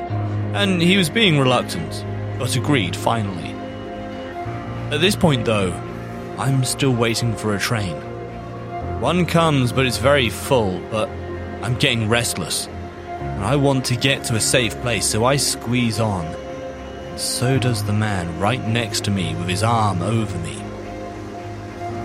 and 0.56 0.82
he 0.82 0.98
was 0.98 1.12
being 1.12 1.38
reluctant 1.38 2.04
but 2.40 2.56
agreed 2.56 2.96
finally. 2.96 3.54
At 4.92 5.00
this 5.00 5.16
point, 5.16 5.46
though, 5.46 5.74
I'm 6.40 6.64
still 6.64 6.96
waiting 6.96 7.36
for 7.36 7.56
a 7.56 7.60
train. 7.60 8.13
One 9.04 9.26
comes, 9.26 9.74
but 9.74 9.86
it's 9.86 9.98
very 9.98 10.30
full, 10.30 10.80
but 10.90 11.10
I'm 11.62 11.76
getting 11.76 12.08
restless. 12.08 12.68
And 12.68 13.44
I 13.44 13.58
want 13.58 13.84
to 13.88 13.98
get 13.98 14.24
to 14.24 14.36
a 14.36 14.40
safe 14.40 14.80
place, 14.80 15.06
so 15.06 15.26
I 15.26 15.36
squeeze 15.36 16.00
on. 16.00 16.26
And 16.26 17.20
so 17.20 17.60
does 17.60 17.84
the 17.84 17.92
man 17.92 18.40
right 18.40 18.66
next 18.66 19.04
to 19.04 19.12
me 19.12 19.36
with 19.36 19.50
his 19.50 19.62
arm 19.62 20.02
over 20.02 20.38
me. 20.38 20.58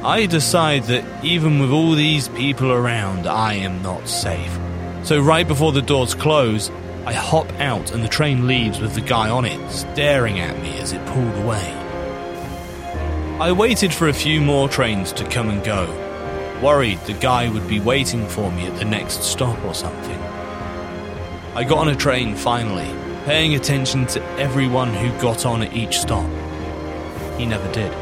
I 0.02 0.26
decide 0.26 0.82
that 0.86 1.04
even 1.24 1.60
with 1.60 1.70
all 1.70 1.92
these 1.92 2.30
people 2.30 2.72
around, 2.72 3.28
I 3.28 3.54
am 3.54 3.80
not 3.80 4.08
safe. 4.08 4.58
So, 5.04 5.20
right 5.20 5.46
before 5.46 5.70
the 5.70 5.80
doors 5.80 6.16
close, 6.16 6.68
I 7.06 7.12
hop 7.12 7.48
out 7.60 7.92
and 7.92 8.02
the 8.02 8.08
train 8.08 8.48
leaves 8.48 8.80
with 8.80 8.94
the 8.94 9.02
guy 9.02 9.30
on 9.30 9.44
it 9.44 9.70
staring 9.70 10.40
at 10.40 10.60
me 10.60 10.76
as 10.80 10.92
it 10.92 11.06
pulled 11.06 11.44
away. 11.44 11.72
I 13.40 13.52
waited 13.52 13.94
for 13.94 14.08
a 14.08 14.12
few 14.12 14.40
more 14.40 14.68
trains 14.68 15.12
to 15.12 15.24
come 15.28 15.48
and 15.48 15.62
go, 15.62 16.06
worried 16.62 16.98
the 17.00 17.12
guy 17.12 17.48
would 17.48 17.66
be 17.68 17.80
waiting 17.80 18.26
for 18.28 18.50
me 18.52 18.66
at 18.66 18.78
the 18.78 18.84
next 18.84 19.22
stop 19.22 19.62
or 19.64 19.74
something. 19.74 20.18
I 21.54 21.64
got 21.64 21.78
on 21.78 21.88
a 21.88 21.96
train 21.96 22.34
finally, 22.36 22.88
paying 23.24 23.54
attention 23.54 24.06
to 24.06 24.22
everyone 24.38 24.92
who 24.94 25.10
got 25.20 25.44
on 25.44 25.62
at 25.62 25.72
each 25.72 25.98
stop. 25.98 26.28
He 27.36 27.46
never 27.46 27.70
did. 27.72 27.92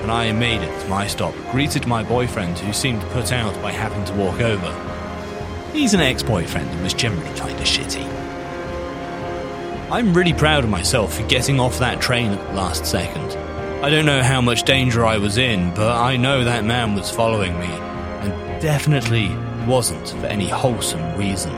When 0.00 0.10
I 0.10 0.32
made 0.32 0.60
it 0.60 0.80
to 0.80 0.88
my 0.88 1.06
stop, 1.06 1.34
greeted 1.50 1.86
my 1.86 2.02
boyfriend 2.02 2.58
who 2.58 2.72
seemed 2.72 3.02
put 3.10 3.32
out 3.32 3.54
by 3.62 3.72
having 3.72 4.04
to 4.04 4.12
walk 4.14 4.40
over. 4.40 5.70
He's 5.72 5.94
an 5.94 6.00
ex 6.00 6.22
boyfriend 6.22 6.68
and 6.68 6.82
was 6.82 6.94
generally 6.94 7.34
kind 7.38 7.58
of 7.58 7.66
shitty. 7.66 8.04
I'm 9.90 10.12
really 10.12 10.34
proud 10.34 10.64
of 10.64 10.70
myself 10.70 11.14
for 11.14 11.26
getting 11.28 11.60
off 11.60 11.78
that 11.78 12.00
train 12.00 12.32
at 12.32 12.48
the 12.48 12.54
last 12.54 12.84
second. 12.86 13.43
I 13.84 13.90
don't 13.90 14.06
know 14.06 14.22
how 14.22 14.40
much 14.40 14.62
danger 14.62 15.04
I 15.04 15.18
was 15.18 15.36
in, 15.36 15.74
but 15.74 15.94
I 15.94 16.16
know 16.16 16.42
that 16.42 16.64
man 16.64 16.94
was 16.94 17.10
following 17.10 17.52
me, 17.60 17.66
and 17.66 18.62
definitely 18.62 19.28
wasn't 19.66 20.08
for 20.08 20.24
any 20.24 20.48
wholesome 20.48 21.18
reason. 21.18 21.52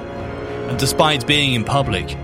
And 0.67 0.77
despite 0.77 1.25
being 1.29 1.55
in 1.55 1.63
public, 1.63 2.17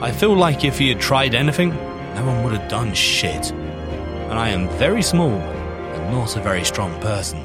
I 0.00 0.12
feel 0.12 0.36
like 0.36 0.64
if 0.64 0.78
he 0.78 0.90
had 0.90 1.00
tried 1.00 1.34
anything, 1.34 1.70
no 2.14 2.24
one 2.24 2.44
would 2.44 2.52
have 2.52 2.70
done 2.70 2.94
shit. 2.94 3.50
And 3.50 4.38
I 4.38 4.50
am 4.50 4.68
very 4.78 5.02
small 5.02 5.32
and 5.32 6.12
not 6.12 6.36
a 6.36 6.40
very 6.40 6.62
strong 6.62 6.96
person. 7.00 7.44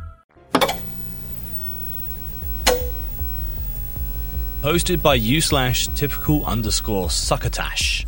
Hosted 4.61 5.01
by 5.01 5.15
u 5.15 5.41
slash 5.41 5.87
typical 5.87 6.45
underscore 6.45 7.09
succotash. 7.09 8.05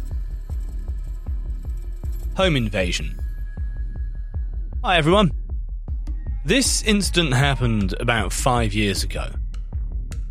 Home 2.38 2.56
invasion. 2.56 3.20
Hi 4.84 4.98
everyone. 4.98 5.32
This 6.46 6.84
incident 6.84 7.34
happened 7.34 7.96
about 8.00 8.32
five 8.32 8.72
years 8.72 9.04
ago. 9.04 9.32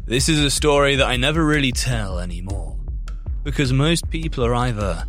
This 0.07 0.29
is 0.29 0.38
a 0.38 0.50
story 0.50 0.95
that 0.95 1.09
I 1.09 1.17
never 1.17 1.45
really 1.45 1.73
tell 1.73 2.21
anymore, 2.21 2.76
because 3.43 3.73
most 3.73 4.09
people 4.09 4.45
are 4.45 4.55
either 4.55 5.05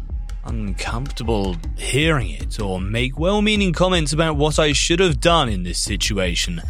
uncomfortable 0.45 1.55
hearing 1.77 2.31
it 2.31 2.59
or 2.59 2.81
make 2.81 3.19
well 3.19 3.43
meaning 3.43 3.71
comments 3.71 4.13
about 4.13 4.35
what 4.35 4.57
I 4.57 4.73
should 4.73 4.99
have 4.99 5.19
done 5.19 5.47
in 5.47 5.61
this 5.61 5.77
situation 5.77 6.63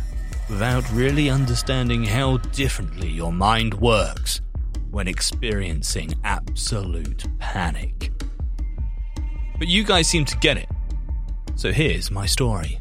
without 0.50 0.90
really 0.92 1.30
understanding 1.30 2.04
how 2.04 2.38
differently 2.38 3.10
your 3.10 3.32
mind 3.32 3.74
works 3.76 4.42
when 4.92 5.08
experiencing 5.08 6.14
absolute 6.24 7.26
panic. 7.40 8.12
But 9.58 9.68
you 9.68 9.84
guys 9.84 10.08
seem 10.08 10.26
to 10.26 10.38
get 10.38 10.58
it. 10.58 10.70
So 11.56 11.72
here's 11.72 12.12
my 12.12 12.26
story. 12.26 12.80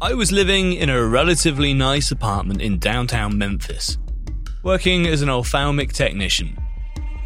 I 0.00 0.14
was 0.14 0.32
living 0.32 0.72
in 0.72 0.88
a 0.88 1.06
relatively 1.06 1.72
nice 1.72 2.10
apartment 2.10 2.60
in 2.60 2.78
downtown 2.78 3.38
Memphis, 3.38 3.98
working 4.64 5.06
as 5.06 5.22
an 5.22 5.28
ophthalmic 5.28 5.92
technician. 5.92 6.58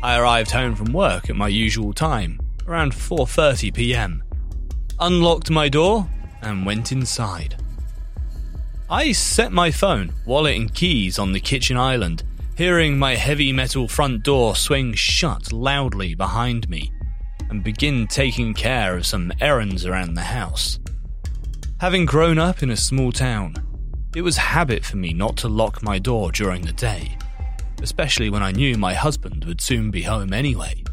I 0.03 0.19
arrived 0.19 0.51
home 0.51 0.75
from 0.75 0.93
work 0.93 1.31
at 1.31 1.37
my 1.37 1.49
usual 1.49 1.95
time, 1.95 2.39
around 2.67 2.93
4:30 2.93 3.73
p.m. 3.73 4.23
Unlocked 5.01 5.51
my 5.51 5.71
door 5.71 6.07
and 6.43 6.67
went 6.67 6.93
inside. 6.93 7.57
I 8.89 9.11
set 9.11 9.51
my 9.51 9.73
phone, 9.73 10.13
wallet, 10.25 10.57
and 10.57 10.73
keys 10.73 11.19
on 11.19 11.33
the 11.33 11.41
kitchen 11.41 11.77
island, 11.77 12.23
hearing 12.57 12.97
my 12.97 13.17
heavy 13.17 13.53
metal 13.53 13.89
front 13.89 14.23
door 14.23 14.55
swing 14.55 14.95
shut 14.95 15.53
loudly 15.53 16.15
behind 16.15 16.69
me, 16.69 16.93
and 17.51 17.65
begin 17.65 18.07
taking 18.07 18.55
care 18.55 18.97
of 18.97 19.05
some 19.05 19.33
errands 19.41 19.85
around 19.85 20.15
the 20.15 20.23
house. 20.23 20.79
Having 21.81 22.07
grown 22.07 22.39
up 22.39 22.63
in 22.63 22.71
a 22.71 22.77
small 22.77 23.11
town, 23.11 23.57
it 24.15 24.23
was 24.23 24.37
habit 24.37 24.85
for 24.85 24.99
me 24.99 25.13
not 25.13 25.37
to 25.39 25.49
lock 25.49 25.83
my 25.83 25.99
door 25.99 26.31
during 26.31 26.63
the 26.63 26.73
day, 26.73 27.19
especially 27.83 28.31
when 28.31 28.45
I 28.45 28.53
knew 28.53 28.79
my 28.79 28.95
husband 28.95 29.45
would 29.47 29.61
soon 29.61 29.91
be 29.91 30.03
home 30.03 30.33
anyway. 30.33 30.85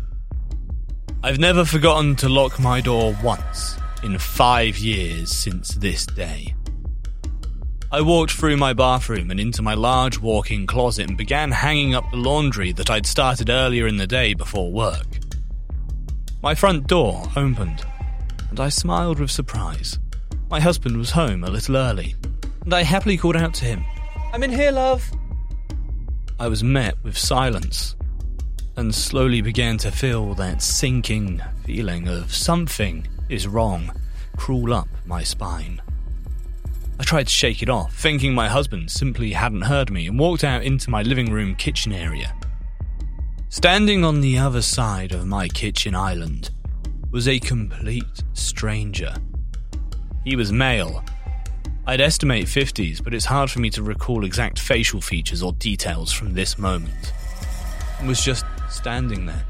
I've 1.23 1.39
never 1.39 1.63
forgotten 1.63 2.15
to 2.17 2.27
lock 2.27 2.59
my 2.59 2.81
door 2.81 3.15
once 3.23 3.77
in 4.01 4.17
five 4.17 4.79
years 4.79 5.31
since 5.31 5.75
this 5.75 6.07
day. 6.07 6.55
I 7.93 8.01
walked 8.01 8.31
through 8.31 8.57
my 8.57 8.73
bathroom 8.73 9.29
and 9.29 9.39
into 9.39 9.62
my 9.62 9.75
large 9.75 10.19
walk 10.19 10.50
in 10.50 10.65
closet 10.65 11.07
and 11.07 11.15
began 11.15 11.51
hanging 11.51 11.93
up 11.93 12.09
the 12.09 12.17
laundry 12.17 12.71
that 12.71 12.89
I'd 12.89 13.05
started 13.05 13.51
earlier 13.51 13.85
in 13.85 13.97
the 13.97 14.07
day 14.07 14.33
before 14.33 14.71
work. 14.71 15.05
My 16.41 16.55
front 16.55 16.88
door 16.88 17.21
opened, 17.35 17.85
and 18.50 18.59
I 18.59 18.69
smiled 18.69 19.19
with 19.19 19.29
surprise. 19.29 20.00
My 20.50 20.59
husband 20.59 20.97
was 20.97 21.12
home 21.12 21.43
a 21.43 21.51
little 21.51 21.77
early, 21.77 22.15
and 22.65 22.73
I 22.73 22.81
happily 22.81 23.15
called 23.15 23.35
out 23.35 23.53
to 23.55 23.65
him, 23.65 23.85
I'm 24.33 24.41
in 24.41 24.51
here, 24.51 24.71
love. 24.71 25.07
I 26.39 26.47
was 26.47 26.63
met 26.63 26.95
with 27.03 27.15
silence 27.15 27.95
and 28.75 28.95
slowly 28.95 29.41
began 29.41 29.77
to 29.77 29.91
feel 29.91 30.33
that 30.33 30.63
sinking 30.63 31.43
feeling 31.63 32.07
of 32.07 32.33
something 32.33 33.05
is 33.29 33.47
wrong 33.47 33.91
crawl 34.35 34.73
up 34.73 34.88
my 35.05 35.21
spine. 35.21 35.79
I 37.03 37.05
tried 37.05 37.27
to 37.27 37.33
shake 37.33 37.62
it 37.62 37.69
off, 37.69 37.93
thinking 37.93 38.33
my 38.33 38.48
husband 38.48 38.89
simply 38.89 39.33
hadn't 39.33 39.63
heard 39.63 39.91
me, 39.91 40.07
and 40.07 40.17
walked 40.17 40.45
out 40.45 40.63
into 40.63 40.89
my 40.89 41.01
living 41.01 41.33
room 41.33 41.53
kitchen 41.53 41.91
area. 41.91 42.33
Standing 43.50 44.05
on 44.05 44.22
the 44.22 44.38
other 44.38 44.62
side 44.62 45.12
of 45.12 45.27
my 45.27 45.50
kitchen 45.50 45.95
island 45.95 46.51
was 47.12 47.27
a 47.27 47.39
complete 47.39 48.24
stranger. 48.31 49.13
He 50.24 50.38
was 50.38 50.53
male. 50.53 51.03
I'd 51.86 52.00
estimate 52.00 52.45
50s, 52.45 53.03
but 53.03 53.13
it's 53.13 53.25
hard 53.25 53.51
for 53.51 53.60
me 53.60 53.69
to 53.72 53.83
recall 53.83 54.24
exact 54.24 54.57
facial 54.57 55.01
features 55.01 55.43
or 55.43 55.51
details 55.51 56.10
from 56.13 56.33
this 56.33 56.57
moment. 56.57 57.12
And 58.00 58.07
was 58.07 58.24
just 58.24 58.45
standing 58.69 59.25
there, 59.25 59.43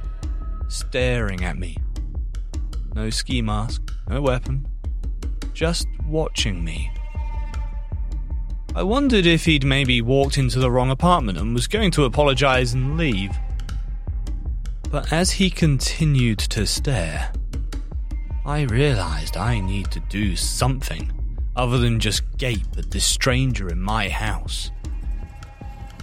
staring 0.69 1.43
at 1.43 1.60
me. 1.60 1.77
No 2.95 3.12
ski 3.12 3.43
mask, 3.43 3.93
no 4.10 4.24
weapon, 4.24 4.67
just 5.53 5.88
watching 6.07 6.63
me. 6.63 6.89
I 8.75 8.82
wondered 8.82 9.27
if 9.27 9.46
he'd 9.46 9.63
maybe 9.63 10.01
walked 10.01 10.39
into 10.39 10.58
the 10.58 10.72
wrong 10.72 10.89
apartment 10.89 11.38
and 11.38 11.53
was 11.53 11.68
going 11.68 11.92
to 11.92 12.06
apologize 12.06 12.74
and 12.74 12.98
leave. 12.98 13.32
But 14.89 15.13
as 15.13 15.30
he 15.32 15.51
continued 15.51 16.39
to 16.39 16.65
stare, 16.65 17.32
I 18.46 18.62
realized 18.62 19.38
I 19.38 19.60
need 19.60 19.92
to 19.92 20.00
do 20.00 20.36
something 20.36 21.12
other 21.56 21.77
than 21.77 22.00
just 22.00 22.24
gape 22.38 22.75
at 22.75 22.89
this 22.89 23.06
stranger 23.06 23.70
in 23.70 23.80
my 23.80 24.10
house. 24.10 24.72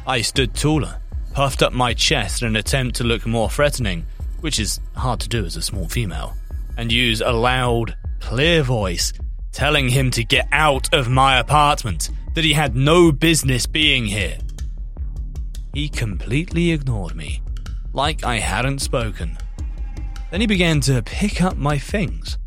I 0.07 0.21
stood 0.21 0.55
taller, 0.55 1.00
puffed 1.33 1.62
up 1.62 1.73
my 1.73 1.93
chest 1.93 2.43
in 2.43 2.49
an 2.49 2.57
attempt 2.57 2.95
to 2.97 3.05
look 3.05 3.27
more 3.27 3.50
threatening, 3.50 4.07
which 4.43 4.61
is 4.61 4.79
hard 4.95 5.19
to 5.21 5.29
do 5.29 5.45
as 5.45 5.57
a 5.57 5.62
small 5.62 5.89
female, 5.89 6.35
and 6.77 6.93
use 6.93 7.21
a 7.21 7.33
loud, 7.33 7.97
clear 8.21 8.62
voice 8.62 9.12
telling 9.52 9.88
him 9.88 10.11
to 10.12 10.25
get 10.25 10.49
out 10.52 10.92
of 10.95 11.09
my 11.09 11.38
apartment, 11.38 12.11
that 12.35 12.45
he 12.45 12.52
had 12.52 12.76
no 12.76 13.12
business 13.12 13.66
being 13.66 14.07
here. 14.07 14.38
He 15.75 15.88
completely 15.88 16.70
ignored 16.70 17.14
me, 17.14 17.42
like 17.92 18.25
I 18.25 18.38
hadn't 18.38 18.81
spoken. 18.81 19.38
Then 20.31 20.40
he 20.40 20.46
began 20.46 20.81
to 20.83 21.03
pick 21.03 21.42
up 21.42 21.57
my 21.57 21.79
things 21.79 22.38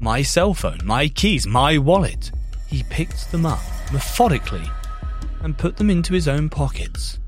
my 0.00 0.22
cell 0.22 0.54
phone, 0.54 0.78
my 0.84 1.08
keys, 1.08 1.46
my 1.46 1.76
wallet. 1.76 2.30
He 2.68 2.84
picked 2.84 3.32
them 3.32 3.44
up 3.44 3.60
methodically 3.92 4.64
and 5.42 5.58
put 5.58 5.76
them 5.76 5.90
into 5.90 6.14
his 6.14 6.28
own 6.28 6.48
pockets. 6.48 7.18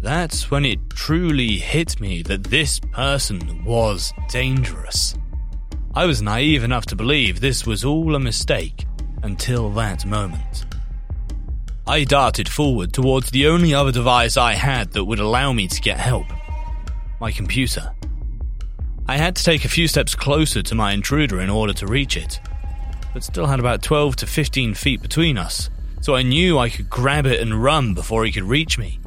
That's 0.00 0.50
when 0.50 0.64
it 0.64 0.78
truly 0.90 1.56
hit 1.56 2.00
me 2.00 2.22
that 2.22 2.44
this 2.44 2.78
person 2.78 3.64
was 3.64 4.12
dangerous. 4.28 5.14
I 5.96 6.06
was 6.06 6.20
naive 6.20 6.64
enough 6.64 6.86
to 6.86 6.96
believe 6.96 7.38
this 7.38 7.64
was 7.64 7.84
all 7.84 8.16
a 8.16 8.20
mistake 8.20 8.84
until 9.22 9.70
that 9.74 10.04
moment. 10.04 10.66
I 11.86 12.02
darted 12.02 12.48
forward 12.48 12.92
towards 12.92 13.30
the 13.30 13.46
only 13.46 13.72
other 13.72 13.92
device 13.92 14.36
I 14.36 14.54
had 14.54 14.90
that 14.94 15.04
would 15.04 15.20
allow 15.20 15.52
me 15.52 15.68
to 15.68 15.80
get 15.80 16.00
help 16.00 16.26
my 17.20 17.30
computer. 17.30 17.92
I 19.06 19.18
had 19.18 19.36
to 19.36 19.44
take 19.44 19.64
a 19.64 19.68
few 19.68 19.86
steps 19.86 20.16
closer 20.16 20.62
to 20.62 20.74
my 20.74 20.90
intruder 20.90 21.40
in 21.40 21.48
order 21.48 21.72
to 21.74 21.86
reach 21.86 22.16
it, 22.16 22.40
but 23.12 23.22
still 23.22 23.46
had 23.46 23.60
about 23.60 23.80
12 23.80 24.16
to 24.16 24.26
15 24.26 24.74
feet 24.74 25.00
between 25.00 25.38
us, 25.38 25.70
so 26.00 26.16
I 26.16 26.22
knew 26.22 26.58
I 26.58 26.70
could 26.70 26.90
grab 26.90 27.24
it 27.24 27.38
and 27.38 27.62
run 27.62 27.94
before 27.94 28.24
he 28.24 28.32
could 28.32 28.42
reach 28.42 28.78
me. 28.78 28.98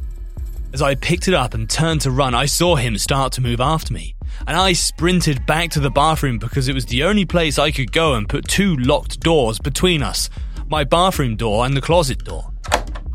As 0.71 0.81
I 0.81 0.95
picked 0.95 1.27
it 1.27 1.33
up 1.33 1.53
and 1.53 1.69
turned 1.69 1.99
to 2.01 2.11
run, 2.11 2.33
I 2.33 2.45
saw 2.45 2.77
him 2.77 2.97
start 2.97 3.33
to 3.33 3.41
move 3.41 3.59
after 3.59 3.91
me 3.91 4.15
and 4.45 4.55
I 4.55 4.73
sprinted 4.73 5.45
back 5.45 5.71
to 5.71 5.79
the 5.79 5.89
bathroom 5.89 6.37
because 6.37 6.67
it 6.67 6.73
was 6.73 6.85
the 6.85 7.03
only 7.03 7.25
place 7.25 7.57
I 7.57 7.71
could 7.71 7.91
go 7.91 8.13
and 8.13 8.29
put 8.29 8.47
two 8.47 8.75
locked 8.77 9.21
doors 9.21 9.59
between 9.59 10.03
us 10.03 10.29
my 10.69 10.83
bathroom 10.83 11.35
door 11.37 11.65
and 11.65 11.75
the 11.75 11.81
closet 11.81 12.23
door. 12.25 12.51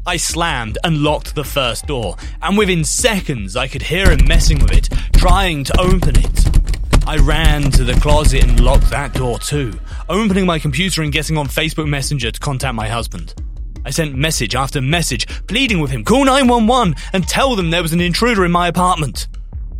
I 0.07 0.17
slammed 0.17 0.79
and 0.83 1.03
locked 1.03 1.35
the 1.35 1.45
first 1.45 1.87
door, 1.87 2.17
and 2.41 2.57
within 2.57 2.83
seconds 2.83 3.57
I 3.57 3.69
could 3.69 3.83
hear 3.83 4.11
him 4.11 4.27
messing 4.27 4.59
with 4.59 4.73
it, 4.73 4.89
trying 5.15 5.63
to 5.65 5.81
open 5.81 6.19
it. 6.19 7.07
I 7.07 7.19
ran 7.19 7.71
to 7.73 7.85
the 7.85 7.95
closet 7.95 8.45
and 8.45 8.59
locked 8.61 8.91
that 8.91 9.13
door 9.13 9.39
too, 9.39 9.79
opening 10.09 10.47
my 10.47 10.59
computer 10.59 11.03
and 11.03 11.13
getting 11.13 11.37
on 11.37 11.47
Facebook 11.47 11.89
Messenger 11.89 12.33
to 12.33 12.41
contact 12.41 12.75
my 12.75 12.89
husband. 12.89 13.35
I 13.85 13.91
sent 13.91 14.15
message 14.15 14.55
after 14.55 14.81
message, 14.81 15.27
pleading 15.47 15.81
with 15.81 15.91
him, 15.91 16.05
call 16.05 16.25
911 16.25 16.95
and 17.13 17.29
tell 17.29 17.55
them 17.55 17.71
there 17.71 17.83
was 17.83 17.93
an 17.93 18.01
intruder 18.01 18.45
in 18.45 18.53
my 18.53 18.69
apartment. 18.69 19.29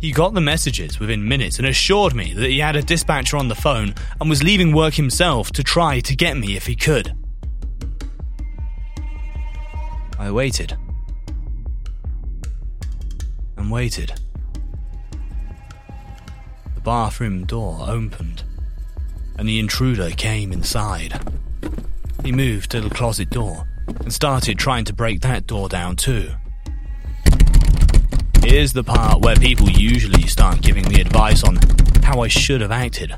He 0.03 0.11
got 0.11 0.33
the 0.33 0.41
messages 0.41 0.99
within 0.99 1.25
minutes 1.25 1.59
and 1.59 1.65
assured 1.65 2.13
me 2.13 2.33
that 2.33 2.49
he 2.49 2.59
had 2.59 2.75
a 2.75 2.81
dispatcher 2.81 3.37
on 3.37 3.47
the 3.47 3.55
phone 3.55 3.95
and 4.19 4.29
was 4.29 4.43
leaving 4.43 4.73
work 4.73 4.95
himself 4.95 5.53
to 5.53 5.63
try 5.63 6.01
to 6.01 6.13
get 6.13 6.35
me 6.35 6.57
if 6.57 6.65
he 6.65 6.75
could. 6.75 7.15
I 10.19 10.29
waited. 10.29 10.75
And 13.55 13.71
waited. 13.71 14.11
The 16.75 16.81
bathroom 16.83 17.45
door 17.45 17.85
opened, 17.87 18.43
and 19.37 19.47
the 19.47 19.57
intruder 19.57 20.09
came 20.09 20.51
inside. 20.51 21.17
He 22.25 22.33
moved 22.33 22.71
to 22.71 22.81
the 22.81 22.89
closet 22.89 23.29
door 23.29 23.69
and 23.87 24.11
started 24.11 24.59
trying 24.59 24.83
to 24.83 24.93
break 24.93 25.21
that 25.21 25.47
door 25.47 25.69
down 25.69 25.95
too. 25.95 26.33
Here's 28.43 28.73
the 28.73 28.83
part 28.83 29.21
where 29.21 29.37
people 29.37 29.69
usually 29.69 30.27
start 30.27 30.61
giving 30.61 30.87
me 30.89 30.99
advice 30.99 31.43
on 31.43 31.57
how 32.03 32.19
I 32.19 32.27
should 32.27 32.59
have 32.59 32.71
acted. 32.71 33.15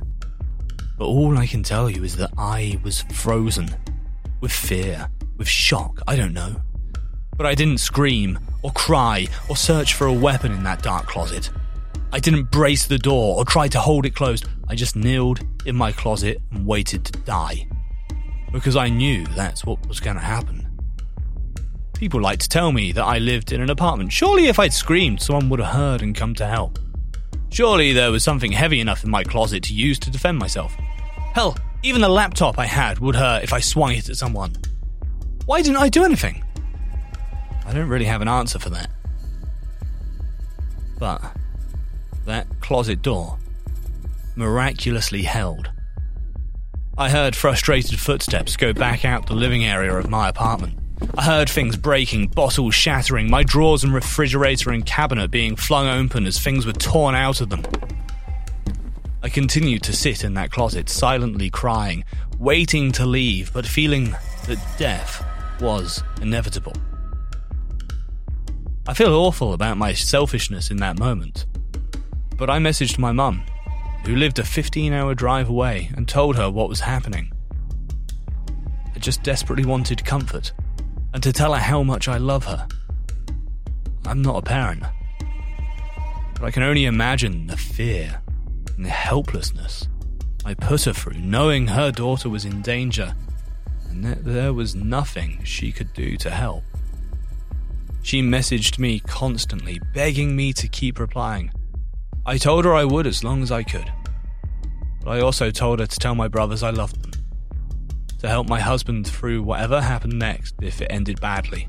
But 0.98 1.06
all 1.06 1.38
I 1.38 1.48
can 1.48 1.64
tell 1.64 1.90
you 1.90 2.04
is 2.04 2.16
that 2.18 2.32
I 2.38 2.80
was 2.84 3.02
frozen. 3.12 3.76
With 4.40 4.52
fear, 4.52 5.10
with 5.36 5.48
shock, 5.48 6.00
I 6.08 6.16
don't 6.16 6.34
know. 6.34 6.62
But 7.36 7.48
I 7.48 7.56
didn't 7.56 7.80
scream, 7.80 8.40
or 8.62 8.72
cry, 8.72 9.28
or 9.50 9.58
search 9.58 9.96
for 9.96 10.06
a 10.06 10.14
weapon 10.14 10.52
in 10.52 10.64
that 10.64 10.84
dark 10.84 11.08
closet. 11.08 11.50
I 12.14 12.20
didn't 12.20 12.52
brace 12.52 12.86
the 12.86 13.00
door 13.00 13.36
or 13.36 13.44
try 13.44 13.68
to 13.70 13.80
hold 13.80 14.06
it 14.06 14.16
closed. 14.16 14.48
I 14.70 14.76
just 14.76 14.96
kneeled 14.96 15.40
in 15.66 15.76
my 15.76 15.92
closet 15.92 16.38
and 16.52 16.68
waited 16.68 17.04
to 17.06 17.20
die. 17.22 17.68
Because 18.54 18.76
I 18.76 18.90
knew 18.90 19.26
that's 19.36 19.66
what 19.66 19.86
was 19.88 20.00
going 20.00 20.18
to 20.18 20.22
happen. 20.22 20.65
People 21.98 22.22
like 22.22 22.40
to 22.40 22.50
tell 22.50 22.72
me 22.72 22.92
that 22.92 23.04
I 23.04 23.20
lived 23.20 23.52
in 23.52 23.62
an 23.62 23.70
apartment. 23.70 24.12
Surely, 24.12 24.48
if 24.48 24.60
I'd 24.60 24.74
screamed, 24.74 25.22
someone 25.22 25.50
would 25.50 25.60
have 25.60 25.74
heard 25.74 26.02
and 26.02 26.14
come 26.14 26.36
to 26.36 26.46
help. 26.46 26.78
Surely 27.50 27.94
there 27.94 28.12
was 28.12 28.24
something 28.24 28.52
heavy 28.52 28.82
enough 28.82 29.04
in 29.04 29.10
my 29.10 29.24
closet 29.24 29.64
to 29.64 29.74
use 29.74 29.98
to 30.00 30.12
defend 30.12 30.38
myself. 30.38 30.76
Hell, 31.34 31.58
even 31.84 32.02
the 32.02 32.10
laptop 32.10 32.60
I 32.60 32.66
had 32.66 33.00
would 33.00 33.16
hurt 33.16 33.44
if 33.44 33.54
I 33.54 33.62
swung 33.62 33.94
it 33.94 34.10
at 34.10 34.18
someone. 34.18 34.56
Why 35.46 35.62
didn't 35.62 35.78
I 35.78 35.88
do 35.88 36.04
anything? 36.04 36.44
I 37.66 37.74
don't 37.74 37.88
really 37.88 38.06
have 38.06 38.22
an 38.22 38.28
answer 38.28 38.60
for 38.60 38.70
that. 38.72 38.90
But 41.00 41.22
that 42.26 42.48
closet 42.60 43.02
door 43.02 43.38
miraculously 44.36 45.24
held. 45.24 45.72
I 46.98 47.10
heard 47.10 47.36
frustrated 47.36 48.00
footsteps 48.00 48.58
go 48.58 48.74
back 48.74 49.06
out 49.06 49.28
the 49.28 49.34
living 49.34 49.64
area 49.64 49.94
of 49.94 50.10
my 50.10 50.28
apartment. 50.30 50.78
I 51.18 51.24
heard 51.24 51.50
things 51.50 51.76
breaking, 51.76 52.28
bottles 52.28 52.76
shattering, 52.76 53.30
my 53.30 53.44
drawers 53.44 53.84
and 53.84 53.94
refrigerator 53.94 54.72
and 54.72 54.86
cabinet 54.86 55.30
being 55.30 55.56
flung 55.56 55.88
open 55.88 56.26
as 56.26 56.40
things 56.40 56.66
were 56.66 56.74
torn 56.74 57.16
out 57.16 57.42
of 57.42 57.50
them. 57.50 57.64
I 59.22 59.30
continued 59.30 59.84
to 59.84 59.94
sit 59.94 60.24
in 60.24 60.36
that 60.36 60.52
closet, 60.52 60.90
silently 60.90 61.50
crying, 61.50 62.06
waiting 62.38 62.92
to 62.94 63.06
leave, 63.06 63.52
but 63.54 63.66
feeling 63.66 64.16
that 64.48 64.60
death 64.78 65.26
was 65.60 66.04
inevitable. 66.22 66.74
I 68.88 68.94
feel 68.94 69.14
awful 69.16 69.54
about 69.54 69.78
my 69.78 69.94
selfishness 69.94 70.70
in 70.70 70.78
that 70.78 71.00
moment, 71.00 71.46
but 72.38 72.50
I 72.50 72.60
messaged 72.60 73.00
my 73.00 73.12
mum, 73.12 73.44
who 74.06 74.16
lived 74.16 74.38
a 74.38 74.44
15 74.44 74.94
hour 74.94 75.16
drive 75.16 75.50
away, 75.50 75.90
and 75.96 76.08
told 76.08 76.36
her 76.36 76.52
what 76.52 76.70
was 76.70 76.82
happening. 76.82 77.32
I 78.96 79.00
just 79.00 79.24
desperately 79.24 79.66
wanted 79.66 80.06
comfort 80.06 80.54
and 81.16 81.24
to 81.24 81.32
tell 81.32 81.54
her 81.54 81.60
how 81.62 81.82
much 81.82 82.10
I 82.10 82.18
love 82.18 82.44
her. 82.44 82.68
I'm 84.06 84.22
not 84.22 84.36
a 84.36 84.42
parent, 84.42 84.84
but 86.34 86.44
I 86.44 86.52
can 86.52 86.62
only 86.62 86.84
imagine 86.84 87.48
the 87.48 87.56
fear 87.56 88.22
and 88.76 88.86
the 88.86 88.90
helplessness 88.90 89.88
I 90.44 90.56
put 90.56 90.84
her 90.84 90.92
through 90.92 91.20
knowing 91.20 91.68
her 91.68 91.90
daughter 91.90 92.28
was 92.28 92.44
in 92.44 92.62
danger 92.62 93.16
and 93.90 94.04
that 94.04 94.26
there 94.26 94.52
was 94.52 94.76
nothing 94.76 95.40
she 95.46 95.72
could 95.72 95.94
do 95.94 96.18
to 96.18 96.30
help. 96.30 96.66
She 98.04 98.22
messaged 98.22 98.78
me 98.78 99.00
constantly, 99.00 99.80
begging 99.94 100.36
me 100.36 100.52
to 100.52 100.68
keep 100.68 101.00
replying. 101.00 101.50
I 102.26 102.38
told 102.38 102.66
her 102.66 102.76
I 102.76 102.84
would 102.84 103.08
as 103.08 103.24
long 103.24 103.42
as 103.42 103.54
I 103.54 103.64
could. 103.64 103.90
But 105.02 105.12
I 105.12 105.22
also 105.22 105.50
told 105.50 105.80
her 105.80 105.88
to 105.88 105.98
tell 105.98 106.14
my 106.14 106.28
brothers 106.28 106.62
I 106.62 106.72
loved 106.72 107.02
them, 107.02 107.05
to 108.20 108.28
help 108.28 108.48
my 108.50 108.60
husband 108.60 109.08
through 109.08 109.44
whatever 109.44 109.82
happened 109.82 110.18
next 110.20 110.56
if 110.62 110.82
it 110.82 110.92
ended 110.92 111.20
badly. 111.22 111.68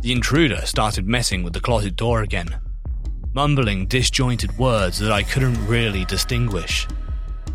The 0.00 0.12
intruder 0.12 0.62
started 0.64 1.06
messing 1.06 1.42
with 1.42 1.52
the 1.52 1.60
closet 1.60 1.96
door 1.96 2.22
again, 2.22 2.58
mumbling 3.32 3.86
disjointed 3.86 4.56
words 4.58 4.98
that 4.98 5.12
I 5.12 5.22
couldn't 5.22 5.66
really 5.66 6.04
distinguish. 6.04 6.86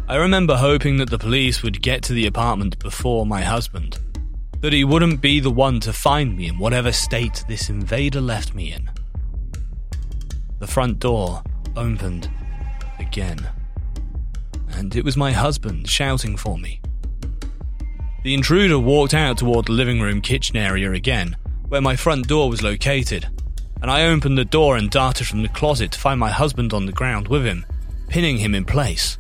I 0.08 0.16
remember 0.16 0.58
hoping 0.58 0.98
that 0.98 1.10
the 1.10 1.18
police 1.18 1.64
would 1.64 1.82
get 1.82 2.04
to 2.04 2.14
the 2.14 2.28
apartment 2.28 2.80
before 2.80 3.26
my 3.26 3.42
husband 3.42 3.98
that 4.62 4.74
he 4.74 4.84
wouldn't 4.84 5.22
be 5.22 5.40
the 5.40 5.52
one 5.52 5.80
to 5.80 5.92
find 5.92 6.38
me 6.38 6.48
in 6.48 6.60
whatever 6.60 6.92
state 6.92 7.44
this 7.48 7.70
invader 7.70 8.22
left 8.22 8.54
me 8.54 8.72
in. 8.72 8.90
The 10.60 10.68
front 10.68 11.00
door 11.00 11.42
opened 11.76 12.30
again, 13.00 13.50
and 14.76 14.96
it 14.96 15.06
was 15.06 15.18
my 15.18 15.32
husband 15.32 15.90
shouting 15.90 16.38
for 16.38 16.58
me. 16.58 16.82
The 18.24 18.34
intruder 18.34 18.78
walked 18.78 19.14
out 19.14 19.38
toward 19.38 19.66
the 19.66 19.72
living 19.72 20.00
room 20.00 20.22
kitchen 20.22 20.56
area 20.58 20.92
again, 20.92 21.36
where 21.68 21.82
my 21.82 21.96
front 21.96 22.28
door 22.28 22.50
was 22.50 22.62
located, 22.62 23.28
and 23.82 23.90
I 23.90 24.06
opened 24.06 24.38
the 24.38 24.46
door 24.46 24.78
and 24.78 24.92
darted 24.92 25.26
from 25.26 25.42
the 25.42 25.50
closet 25.50 25.92
to 25.94 26.00
find 26.00 26.20
my 26.20 26.30
husband 26.30 26.74
on 26.74 26.86
the 26.86 26.92
ground 26.92 27.28
with 27.28 27.46
him, 27.46 27.66
pinning 28.10 28.38
him 28.38 28.54
in 28.54 28.66
place. 28.66 29.18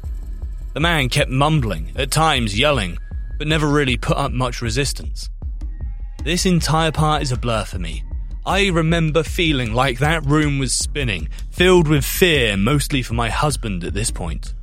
The 0.73 0.79
man 0.79 1.09
kept 1.09 1.31
mumbling, 1.31 1.91
at 1.95 2.11
times 2.11 2.57
yelling, 2.57 2.97
but 3.37 3.47
never 3.47 3.67
really 3.67 3.97
put 3.97 4.17
up 4.17 4.31
much 4.31 4.61
resistance. 4.61 5.29
This 6.23 6.45
entire 6.45 6.91
part 6.91 7.23
is 7.23 7.31
a 7.31 7.37
blur 7.37 7.65
for 7.65 7.79
me. 7.79 8.03
I 8.45 8.69
remember 8.69 9.23
feeling 9.23 9.73
like 9.73 9.99
that 9.99 10.25
room 10.25 10.59
was 10.59 10.73
spinning, 10.73 11.29
filled 11.49 11.87
with 11.87 12.05
fear, 12.05 12.55
mostly 12.55 13.01
for 13.01 13.15
my 13.15 13.29
husband 13.29 13.83
at 13.83 13.93
this 13.93 14.11
point. 14.11 14.53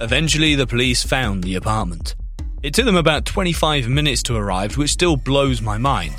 Eventually, 0.00 0.54
the 0.54 0.66
police 0.66 1.02
found 1.04 1.44
the 1.44 1.56
apartment. 1.56 2.14
It 2.62 2.72
took 2.72 2.86
them 2.86 2.96
about 2.96 3.26
25 3.26 3.88
minutes 3.88 4.22
to 4.24 4.36
arrive, 4.36 4.78
which 4.78 4.90
still 4.90 5.16
blows 5.16 5.60
my 5.60 5.76
mind. 5.76 6.14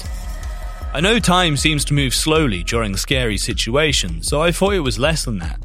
I 0.94 1.02
know 1.02 1.20
time 1.20 1.58
seems 1.58 1.84
to 1.86 1.94
move 1.96 2.14
slowly 2.14 2.64
during 2.64 2.96
scary 2.96 3.38
situations, 3.38 4.28
so 4.28 4.42
I 4.42 4.52
thought 4.52 4.74
it 4.74 4.82
was 4.82 5.00
less 5.00 5.26
than 5.26 5.40
that. 5.40 5.64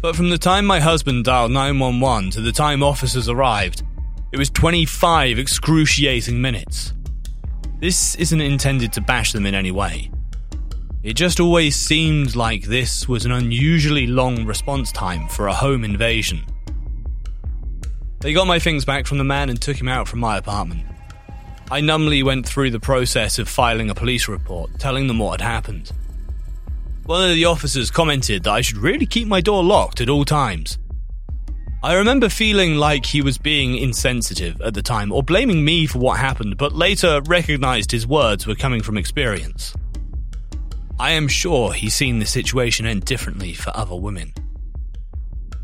But 0.00 0.16
from 0.16 0.30
the 0.30 0.38
time 0.38 0.64
my 0.64 0.80
husband 0.80 1.24
dialed 1.24 1.50
911 1.50 2.30
to 2.30 2.40
the 2.40 2.52
time 2.52 2.82
officers 2.82 3.28
arrived, 3.28 3.82
it 4.32 4.38
was 4.38 4.48
25 4.50 5.38
excruciating 5.38 6.40
minutes. 6.40 6.94
This 7.80 8.14
isn't 8.14 8.40
intended 8.40 8.92
to 8.94 9.02
bash 9.02 9.32
them 9.32 9.44
in 9.44 9.54
any 9.54 9.72
way. 9.72 10.10
It 11.02 11.14
just 11.14 11.38
always 11.38 11.76
seemed 11.76 12.34
like 12.34 12.64
this 12.64 13.06
was 13.06 13.26
an 13.26 13.32
unusually 13.32 14.06
long 14.06 14.46
response 14.46 14.90
time 14.90 15.28
for 15.28 15.48
a 15.48 15.54
home 15.54 15.84
invasion. 15.84 16.42
They 18.26 18.32
got 18.32 18.48
my 18.48 18.58
things 18.58 18.84
back 18.84 19.06
from 19.06 19.18
the 19.18 19.24
man 19.24 19.50
and 19.50 19.62
took 19.62 19.76
him 19.80 19.86
out 19.86 20.08
from 20.08 20.18
my 20.18 20.36
apartment. 20.36 20.84
I 21.70 21.80
numbly 21.80 22.24
went 22.24 22.44
through 22.44 22.72
the 22.72 22.80
process 22.80 23.38
of 23.38 23.48
filing 23.48 23.88
a 23.88 23.94
police 23.94 24.26
report, 24.26 24.80
telling 24.80 25.06
them 25.06 25.20
what 25.20 25.40
had 25.40 25.48
happened. 25.48 25.92
One 27.04 27.22
of 27.22 27.36
the 27.36 27.44
officers 27.44 27.88
commented 27.88 28.42
that 28.42 28.50
I 28.50 28.62
should 28.62 28.78
really 28.78 29.06
keep 29.06 29.28
my 29.28 29.40
door 29.40 29.62
locked 29.62 30.00
at 30.00 30.08
all 30.08 30.24
times. 30.24 30.76
I 31.84 31.94
remember 31.94 32.28
feeling 32.28 32.74
like 32.74 33.06
he 33.06 33.22
was 33.22 33.38
being 33.38 33.78
insensitive 33.78 34.60
at 34.60 34.74
the 34.74 34.82
time 34.82 35.12
or 35.12 35.22
blaming 35.22 35.64
me 35.64 35.86
for 35.86 36.00
what 36.00 36.18
happened, 36.18 36.56
but 36.56 36.72
later 36.72 37.20
recognized 37.26 37.92
his 37.92 38.08
words 38.08 38.44
were 38.44 38.56
coming 38.56 38.82
from 38.82 38.98
experience. 38.98 39.72
I 40.98 41.12
am 41.12 41.28
sure 41.28 41.72
he's 41.72 41.94
seen 41.94 42.18
the 42.18 42.26
situation 42.26 42.86
end 42.86 43.04
differently 43.04 43.52
for 43.52 43.70
other 43.76 43.94
women. 43.94 44.32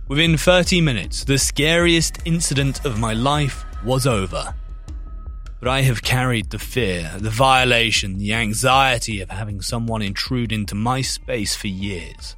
Within 0.08 0.36
30 0.36 0.80
minutes, 0.80 1.24
the 1.24 1.38
scariest 1.38 2.18
incident 2.24 2.84
of 2.84 2.98
my 2.98 3.12
life 3.12 3.64
was 3.84 4.06
over. 4.06 4.52
But 5.60 5.68
I 5.68 5.82
have 5.82 6.02
carried 6.02 6.50
the 6.50 6.58
fear, 6.58 7.10
the 7.18 7.30
violation, 7.30 8.18
the 8.18 8.34
anxiety 8.34 9.20
of 9.20 9.30
having 9.30 9.62
someone 9.62 10.02
intrude 10.02 10.50
into 10.50 10.74
my 10.74 11.02
space 11.02 11.54
for 11.54 11.68
years. 11.68 12.36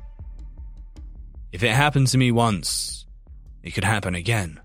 If 1.53 1.63
it 1.63 1.73
happened 1.73 2.09
to 2.09 2.19
me 2.19 2.31
once, 2.31 3.07
it 3.63 3.73
could 3.73 3.85
happen 3.85 4.15
again. 4.15 4.61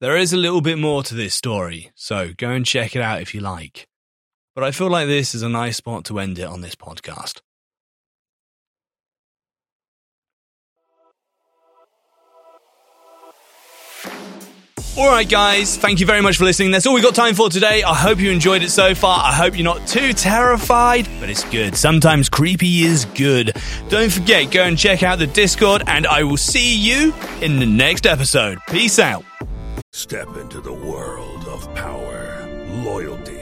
There 0.00 0.16
is 0.16 0.32
a 0.32 0.36
little 0.36 0.60
bit 0.60 0.78
more 0.78 1.04
to 1.04 1.14
this 1.14 1.34
story, 1.34 1.92
so 1.94 2.32
go 2.36 2.50
and 2.50 2.66
check 2.66 2.96
it 2.96 3.02
out 3.02 3.22
if 3.22 3.32
you 3.32 3.40
like. 3.40 3.86
But 4.56 4.64
I 4.64 4.72
feel 4.72 4.90
like 4.90 5.06
this 5.06 5.36
is 5.36 5.42
a 5.42 5.48
nice 5.48 5.76
spot 5.76 6.04
to 6.06 6.18
end 6.18 6.40
it 6.40 6.48
on 6.48 6.62
this 6.62 6.74
podcast. 6.74 7.40
Alright, 14.94 15.30
guys, 15.30 15.78
thank 15.78 16.00
you 16.00 16.06
very 16.06 16.20
much 16.20 16.36
for 16.36 16.44
listening. 16.44 16.70
That's 16.70 16.86
all 16.86 16.92
we've 16.92 17.02
got 17.02 17.14
time 17.14 17.34
for 17.34 17.48
today. 17.48 17.82
I 17.82 17.94
hope 17.94 18.18
you 18.18 18.30
enjoyed 18.30 18.62
it 18.62 18.68
so 18.68 18.94
far. 18.94 19.24
I 19.24 19.32
hope 19.32 19.56
you're 19.56 19.64
not 19.64 19.86
too 19.88 20.12
terrified, 20.12 21.08
but 21.18 21.30
it's 21.30 21.44
good. 21.44 21.74
Sometimes 21.74 22.28
creepy 22.28 22.82
is 22.82 23.06
good. 23.06 23.56
Don't 23.88 24.12
forget, 24.12 24.50
go 24.50 24.64
and 24.64 24.76
check 24.76 25.02
out 25.02 25.18
the 25.18 25.26
Discord, 25.26 25.82
and 25.86 26.06
I 26.06 26.24
will 26.24 26.36
see 26.36 26.76
you 26.76 27.14
in 27.40 27.58
the 27.58 27.64
next 27.64 28.04
episode. 28.04 28.58
Peace 28.68 28.98
out. 28.98 29.24
Step 29.94 30.36
into 30.36 30.60
the 30.60 30.74
world 30.74 31.46
of 31.48 31.74
power, 31.74 32.46
loyalty, 32.84 33.41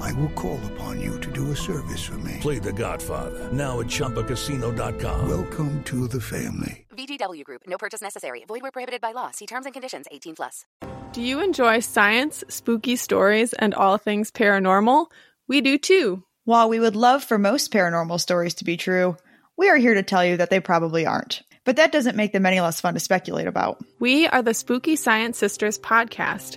I 0.00 0.12
will 0.14 0.30
call 0.30 0.60
upon 0.72 1.00
you 1.00 1.20
to 1.20 1.32
do 1.32 1.50
a 1.50 1.56
service 1.56 2.04
for 2.04 2.18
me. 2.18 2.38
Play 2.40 2.58
The 2.58 2.72
Godfather 2.72 3.52
now 3.52 3.80
at 3.80 3.86
ChumbaCasino.com. 3.86 5.28
Welcome 5.28 5.82
to 5.84 6.08
the 6.08 6.20
family. 6.20 6.86
VGW 6.96 7.44
Group. 7.44 7.62
No 7.66 7.78
purchase 7.78 8.02
necessary. 8.02 8.44
Void 8.46 8.62
where 8.62 8.72
prohibited 8.72 9.00
by 9.00 9.12
law. 9.12 9.30
See 9.30 9.46
terms 9.46 9.66
and 9.66 9.72
conditions. 9.72 10.06
18 10.10 10.36
plus. 10.36 10.64
Do 11.12 11.22
you 11.22 11.40
enjoy 11.40 11.80
science, 11.80 12.44
spooky 12.48 12.96
stories, 12.96 13.52
and 13.52 13.74
all 13.74 13.98
things 13.98 14.30
paranormal? 14.30 15.06
We 15.46 15.60
do 15.60 15.78
too. 15.78 16.22
While 16.44 16.68
we 16.68 16.80
would 16.80 16.96
love 16.96 17.24
for 17.24 17.38
most 17.38 17.72
paranormal 17.72 18.20
stories 18.20 18.54
to 18.54 18.64
be 18.64 18.76
true, 18.76 19.16
we 19.56 19.68
are 19.68 19.76
here 19.76 19.94
to 19.94 20.02
tell 20.02 20.24
you 20.24 20.36
that 20.38 20.50
they 20.50 20.60
probably 20.60 21.06
aren't. 21.06 21.42
But 21.64 21.76
that 21.76 21.92
doesn't 21.92 22.16
make 22.16 22.32
them 22.32 22.46
any 22.46 22.60
less 22.60 22.80
fun 22.80 22.94
to 22.94 23.00
speculate 23.00 23.46
about. 23.46 23.84
We 23.98 24.26
are 24.28 24.42
the 24.42 24.54
Spooky 24.54 24.96
Science 24.96 25.36
Sisters 25.36 25.78
podcast. 25.78 26.56